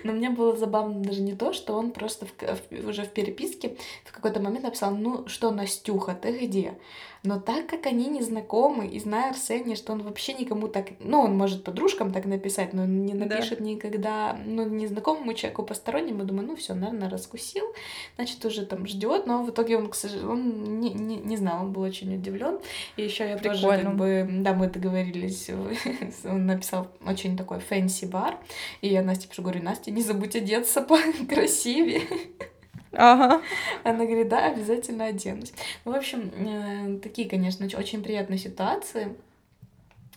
Но 0.04 0.12
мне 0.12 0.30
было 0.30 0.56
забавно 0.56 1.02
даже 1.02 1.22
не 1.22 1.34
то, 1.34 1.52
что 1.52 1.74
он 1.74 1.92
просто 1.92 2.26
в, 2.26 2.32
в, 2.70 2.88
уже 2.88 3.04
в 3.04 3.12
переписке 3.12 3.76
в 4.04 4.12
какой-то 4.12 4.40
момент 4.40 4.64
написал, 4.64 4.94
ну 4.94 5.26
что, 5.28 5.50
Настюха, 5.50 6.14
ты 6.14 6.46
где? 6.46 6.78
Но 7.26 7.40
так 7.40 7.66
как 7.66 7.86
они 7.86 8.06
не 8.06 8.22
знакомы, 8.22 8.86
и 8.86 9.00
зная 9.00 9.30
Арсения, 9.30 9.74
что 9.74 9.92
он 9.92 10.02
вообще 10.02 10.32
никому 10.34 10.68
так... 10.68 10.90
Ну, 11.00 11.20
он 11.20 11.36
может 11.36 11.64
подружкам 11.64 12.12
так 12.12 12.24
написать, 12.24 12.72
но 12.72 12.84
он 12.84 13.04
не 13.04 13.14
напишет 13.14 13.58
да. 13.58 13.64
никогда, 13.64 14.38
ну, 14.46 14.64
незнакомому 14.64 15.34
человеку 15.34 15.64
постороннему. 15.64 16.22
Думаю, 16.22 16.46
ну, 16.46 16.56
все, 16.56 16.74
наверное, 16.74 17.10
раскусил. 17.10 17.64
Значит, 18.14 18.44
уже 18.44 18.64
там 18.64 18.86
ждет. 18.86 19.26
Но 19.26 19.42
в 19.42 19.50
итоге 19.50 19.76
он, 19.76 19.88
к 19.88 19.96
сожалению, 19.96 20.30
он 20.30 20.80
не, 20.80 20.90
не, 20.90 21.16
не 21.16 21.36
знал, 21.36 21.64
он 21.64 21.72
был 21.72 21.82
очень 21.82 22.14
удивлен. 22.14 22.60
И 22.96 23.02
еще 23.02 23.28
я 23.28 23.36
Прикольно. 23.36 23.60
тоже, 23.60 23.82
как 23.82 23.96
бы, 23.96 24.28
да, 24.42 24.54
мы 24.54 24.68
договорились, 24.68 25.50
он 26.24 26.46
написал 26.46 26.86
очень 27.04 27.36
такой 27.36 27.58
fancy 27.58 28.06
бар. 28.06 28.38
И 28.82 28.88
я 28.88 29.02
Насте 29.02 29.28
говорю, 29.36 29.62
Настя, 29.64 29.90
не 29.90 30.02
забудь 30.02 30.36
одеться 30.36 30.80
покрасивее. 31.18 32.02
Ага. 32.96 33.42
Она 33.84 34.04
говорит, 34.04 34.28
да, 34.28 34.46
обязательно 34.46 35.06
оденусь. 35.06 35.52
Ну, 35.84 35.92
в 35.92 35.96
общем, 35.96 36.30
э, 36.34 36.98
такие, 37.00 37.28
конечно, 37.28 37.66
очень 37.66 38.02
приятные 38.02 38.38
ситуации. 38.38 39.14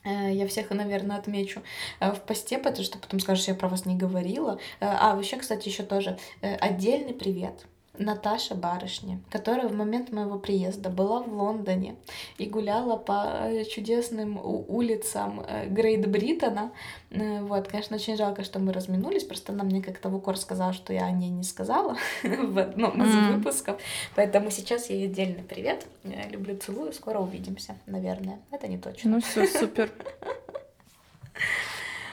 Э, 0.05 0.33
я 0.33 0.47
всех, 0.47 0.69
наверное, 0.69 1.17
отмечу 1.17 1.61
э, 1.99 2.11
в 2.11 2.21
посте, 2.21 2.57
потому 2.57 2.83
что 2.83 2.97
потом 2.97 3.19
скажешь, 3.19 3.47
я 3.47 3.55
про 3.55 3.67
вас 3.67 3.85
не 3.85 3.95
говорила. 3.95 4.59
А, 4.79 5.15
вообще, 5.15 5.37
кстати, 5.37 5.67
еще 5.67 5.83
тоже 5.83 6.17
отдельный 6.41 7.13
привет 7.13 7.65
Наташа 7.99 8.55
Барышня, 8.55 9.19
которая 9.29 9.67
в 9.67 9.75
момент 9.75 10.12
моего 10.12 10.39
приезда 10.39 10.89
была 10.89 11.21
в 11.21 11.31
Лондоне 11.33 11.95
и 12.38 12.45
гуляла 12.45 12.95
по 12.95 13.41
э, 13.43 13.65
чудесным 13.65 14.39
улицам 14.41 15.43
э, 15.45 15.67
Грейт 15.67 16.07
Бриттона. 16.09 16.71
Э, 17.12 17.41
вот, 17.41 17.67
конечно, 17.67 17.97
очень 17.97 18.15
жалко, 18.15 18.45
что 18.45 18.59
мы 18.59 18.71
разминулись, 18.71 19.25
просто 19.25 19.51
она 19.51 19.65
мне 19.65 19.81
как-то 19.81 20.07
в 20.09 20.15
укор 20.15 20.38
сказала, 20.38 20.71
что 20.71 20.93
я 20.93 21.05
о 21.05 21.12
ней 21.12 21.29
не 21.29 21.43
сказала 21.43 21.97
в 22.23 22.57
одном 22.57 23.03
из 23.03 23.13
mm. 23.13 23.35
выпусков. 23.35 23.81
Поэтому 24.15 24.49
сейчас 24.49 24.89
ей 24.89 25.05
отдельный 25.05 25.43
привет. 25.43 25.85
Люблю, 26.03 26.57
целую, 26.57 26.93
скоро 26.93 27.19
увидимся, 27.19 27.75
наверное. 27.85 28.39
Это 28.49 28.67
не 28.67 28.77
точно. 28.77 29.12
Ну 29.12 29.21
все, 29.21 29.45
супер. 29.45 29.91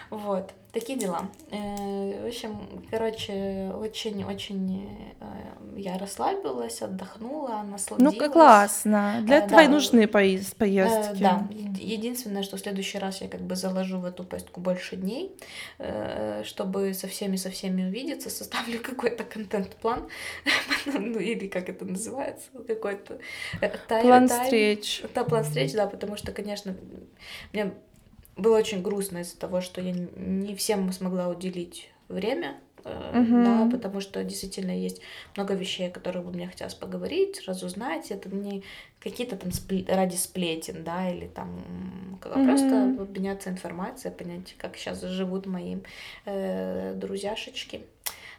Вот. 0.09 0.53
Такие 0.79 0.99
дела. 0.99 1.31
Э, 1.51 2.23
в 2.23 2.27
общем, 2.27 2.59
короче, 2.91 3.73
очень-очень 3.81 4.87
э, 5.21 5.25
я 5.75 5.97
расслабилась, 5.97 6.83
отдохнула, 6.83 7.65
насладилась. 7.67 8.13
Ну, 8.13 8.19
как 8.19 8.35
классно. 8.35 9.21
Для 9.23 9.39
этого 9.39 9.63
и 9.63 9.69
нужны 9.69 10.07
поездки. 10.07 11.19
Да. 11.19 11.49
Единственное, 11.79 12.43
что 12.43 12.59
в 12.59 12.61
следующий 12.61 12.99
раз 12.99 13.23
я 13.23 13.29
как 13.29 13.41
бы 13.41 13.57
заложу 13.57 14.01
в 14.01 14.05
эту 14.05 14.23
поездку 14.23 14.61
больше 14.61 14.97
дней, 14.97 15.35
э, 15.79 16.43
чтобы 16.45 16.93
со 16.93 17.09
всеми 17.09 17.37
со 17.37 17.49
всеми 17.49 17.87
увидеться, 17.87 18.29
составлю 18.29 18.79
какой-то 18.83 19.25
контент-план, 19.25 20.07
ну 20.85 21.19
или 21.19 21.47
как 21.47 21.71
это 21.71 21.87
называется, 21.87 22.49
какой-то 22.67 23.19
план 23.89 24.29
встреч. 24.29 25.03
Да, 25.15 25.25
план 25.25 25.43
встреч, 25.43 25.73
да, 25.73 25.87
потому 25.87 26.19
что, 26.19 26.33
конечно, 26.33 26.77
мне 27.55 27.73
было 28.37 28.59
очень 28.59 28.83
грустно 28.83 29.19
из-за 29.19 29.39
того, 29.39 29.61
что 29.61 29.81
я 29.81 29.93
не 29.93 30.55
всем 30.55 30.93
смогла 30.93 31.29
уделить 31.29 31.91
время, 32.09 32.57
uh-huh. 32.85 33.45
да, 33.45 33.77
потому 33.77 34.01
что 34.01 34.23
действительно 34.23 34.71
есть 34.71 35.01
много 35.37 35.55
вещей, 35.55 35.89
о 35.89 35.91
которых 35.91 36.25
бы 36.25 36.33
мне 36.33 36.47
хотелось 36.47 36.75
поговорить, 36.75 37.43
разузнать. 37.47 38.11
Это 38.11 38.29
не 38.29 38.63
какие-то 39.01 39.37
там 39.37 39.51
спле- 39.51 39.87
ради 39.93 40.17
сплетен, 40.17 40.85
да, 40.85 41.11
или 41.11 41.27
там 41.27 42.19
uh-huh. 42.23 42.47
просто 42.47 43.03
обменяться 43.03 43.51
информацией, 43.51 44.13
понять, 44.13 44.55
как 44.59 44.77
сейчас 44.77 45.03
живут 45.03 45.47
мои 45.47 45.79
э, 46.27 46.95
друзьяшечки. 46.95 47.83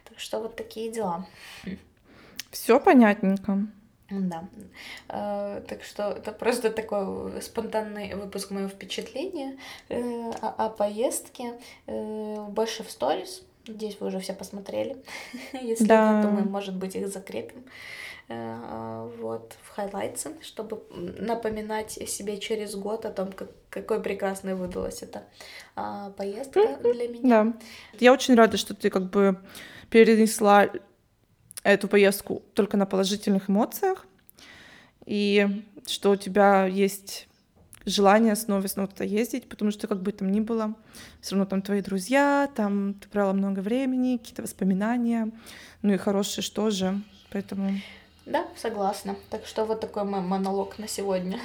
Так 0.05 0.19
что 0.19 0.39
вот 0.39 0.55
такие 0.55 0.91
дела. 0.91 1.25
Все 2.51 2.79
понятненько. 2.79 3.67
Да. 4.09 4.47
Э, 5.09 5.61
так 5.67 5.83
что 5.83 6.11
это 6.11 6.31
просто 6.31 6.71
такой 6.71 7.41
спонтанный 7.41 8.13
выпуск 8.15 8.51
моего 8.51 8.69
впечатления 8.69 9.57
э, 9.89 10.31
о, 10.41 10.65
о 10.65 10.69
поездке. 10.69 11.53
Э, 11.87 12.45
больше 12.49 12.83
в 12.83 12.91
сторис. 12.91 13.43
Здесь 13.67 13.97
вы 13.99 14.07
уже 14.07 14.19
все 14.19 14.33
посмотрели. 14.33 14.97
Если 15.53 15.85
да. 15.85 16.13
нет, 16.13 16.23
то 16.23 16.29
мы, 16.29 16.49
может 16.49 16.75
быть, 16.75 16.95
их 16.95 17.07
закрепим. 17.07 17.65
Вот, 18.29 19.55
в 19.63 19.69
хайлайтсы, 19.69 20.31
чтобы 20.41 20.83
напоминать 20.91 21.91
себе 21.91 22.37
через 22.39 22.75
год 22.75 23.05
о 23.05 23.09
том, 23.09 23.31
как, 23.31 23.49
какой 23.69 24.01
прекрасной 24.01 24.53
выдалась 24.53 25.01
эта 25.01 25.23
а, 25.77 26.09
поездка 26.09 26.77
для 26.83 27.07
меня. 27.07 27.21
Да. 27.45 27.53
Я 27.99 28.11
очень 28.11 28.35
рада, 28.35 28.57
что 28.57 28.73
ты 28.73 28.89
как 28.89 29.09
бы 29.09 29.39
перенесла 29.89 30.67
эту 31.73 31.87
поездку 31.87 32.41
только 32.53 32.77
на 32.77 32.85
положительных 32.85 33.49
эмоциях, 33.49 34.05
и 35.05 35.63
что 35.85 36.11
у 36.11 36.15
тебя 36.15 36.65
есть 36.65 37.27
желание 37.85 38.35
снова 38.35 38.63
и 38.63 38.67
снова 38.67 38.89
туда 38.89 39.05
ездить, 39.05 39.47
потому 39.47 39.71
что 39.71 39.87
как 39.87 40.01
бы 40.01 40.11
там 40.11 40.31
ни 40.31 40.39
было, 40.39 40.75
все 41.21 41.35
равно 41.35 41.45
там 41.45 41.61
твои 41.61 41.81
друзья, 41.81 42.49
там 42.55 42.95
ты 42.95 43.07
брала 43.11 43.33
много 43.33 43.61
времени, 43.61 44.17
какие-то 44.17 44.41
воспоминания, 44.41 45.31
ну 45.81 45.93
и 45.93 45.97
хорошие 45.97 46.43
что 46.43 46.69
же, 46.69 47.01
поэтому... 47.31 47.79
Да, 48.25 48.45
согласна. 48.57 49.15
Так 49.29 49.45
что 49.45 49.63
вот 49.63 49.79
такой 49.79 50.03
мой 50.03 50.19
монолог 50.19 50.77
на 50.79 50.87
сегодня 50.87 51.39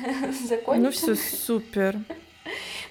закончен. 0.48 0.82
Ну 0.84 0.90
все 0.90 1.14
супер. 1.14 2.00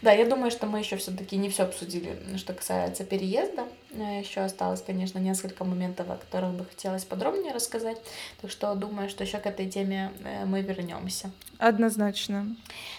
Да, 0.01 0.11
я 0.11 0.25
думаю, 0.25 0.49
что 0.49 0.65
мы 0.65 0.79
еще 0.79 0.97
все-таки 0.97 1.37
не 1.37 1.49
все 1.49 1.63
обсудили, 1.63 2.17
что 2.37 2.53
касается 2.53 3.03
переезда. 3.03 3.67
Э, 3.91 4.19
еще 4.21 4.41
осталось, 4.41 4.81
конечно, 4.81 5.19
несколько 5.19 5.63
моментов, 5.63 6.09
о 6.09 6.15
которых 6.15 6.53
бы 6.53 6.65
хотелось 6.65 7.05
подробнее 7.05 7.53
рассказать. 7.53 7.97
Так 8.41 8.49
что 8.49 8.73
думаю, 8.73 9.09
что 9.09 9.23
еще 9.23 9.37
к 9.37 9.45
этой 9.45 9.69
теме 9.69 10.11
э, 10.23 10.45
мы 10.45 10.61
вернемся. 10.61 11.29
Однозначно. 11.59 12.55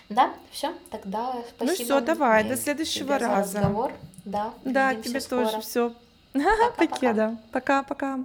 Да, 0.08 0.32
все, 0.52 0.72
тогда 0.90 1.34
спасибо. 1.56 1.78
Ну 1.78 1.84
все, 1.84 2.00
давай, 2.00 2.44
до 2.44 2.56
следующего 2.56 3.18
раза. 3.18 3.58
разговор. 3.58 3.92
Да, 4.24 4.54
да 4.64 4.94
тебе 4.94 5.20
скоро. 5.20 5.46
тоже 5.46 5.60
все. 5.60 5.92
Пока-пока. 6.32 7.36
Пока-пока. 7.50 8.20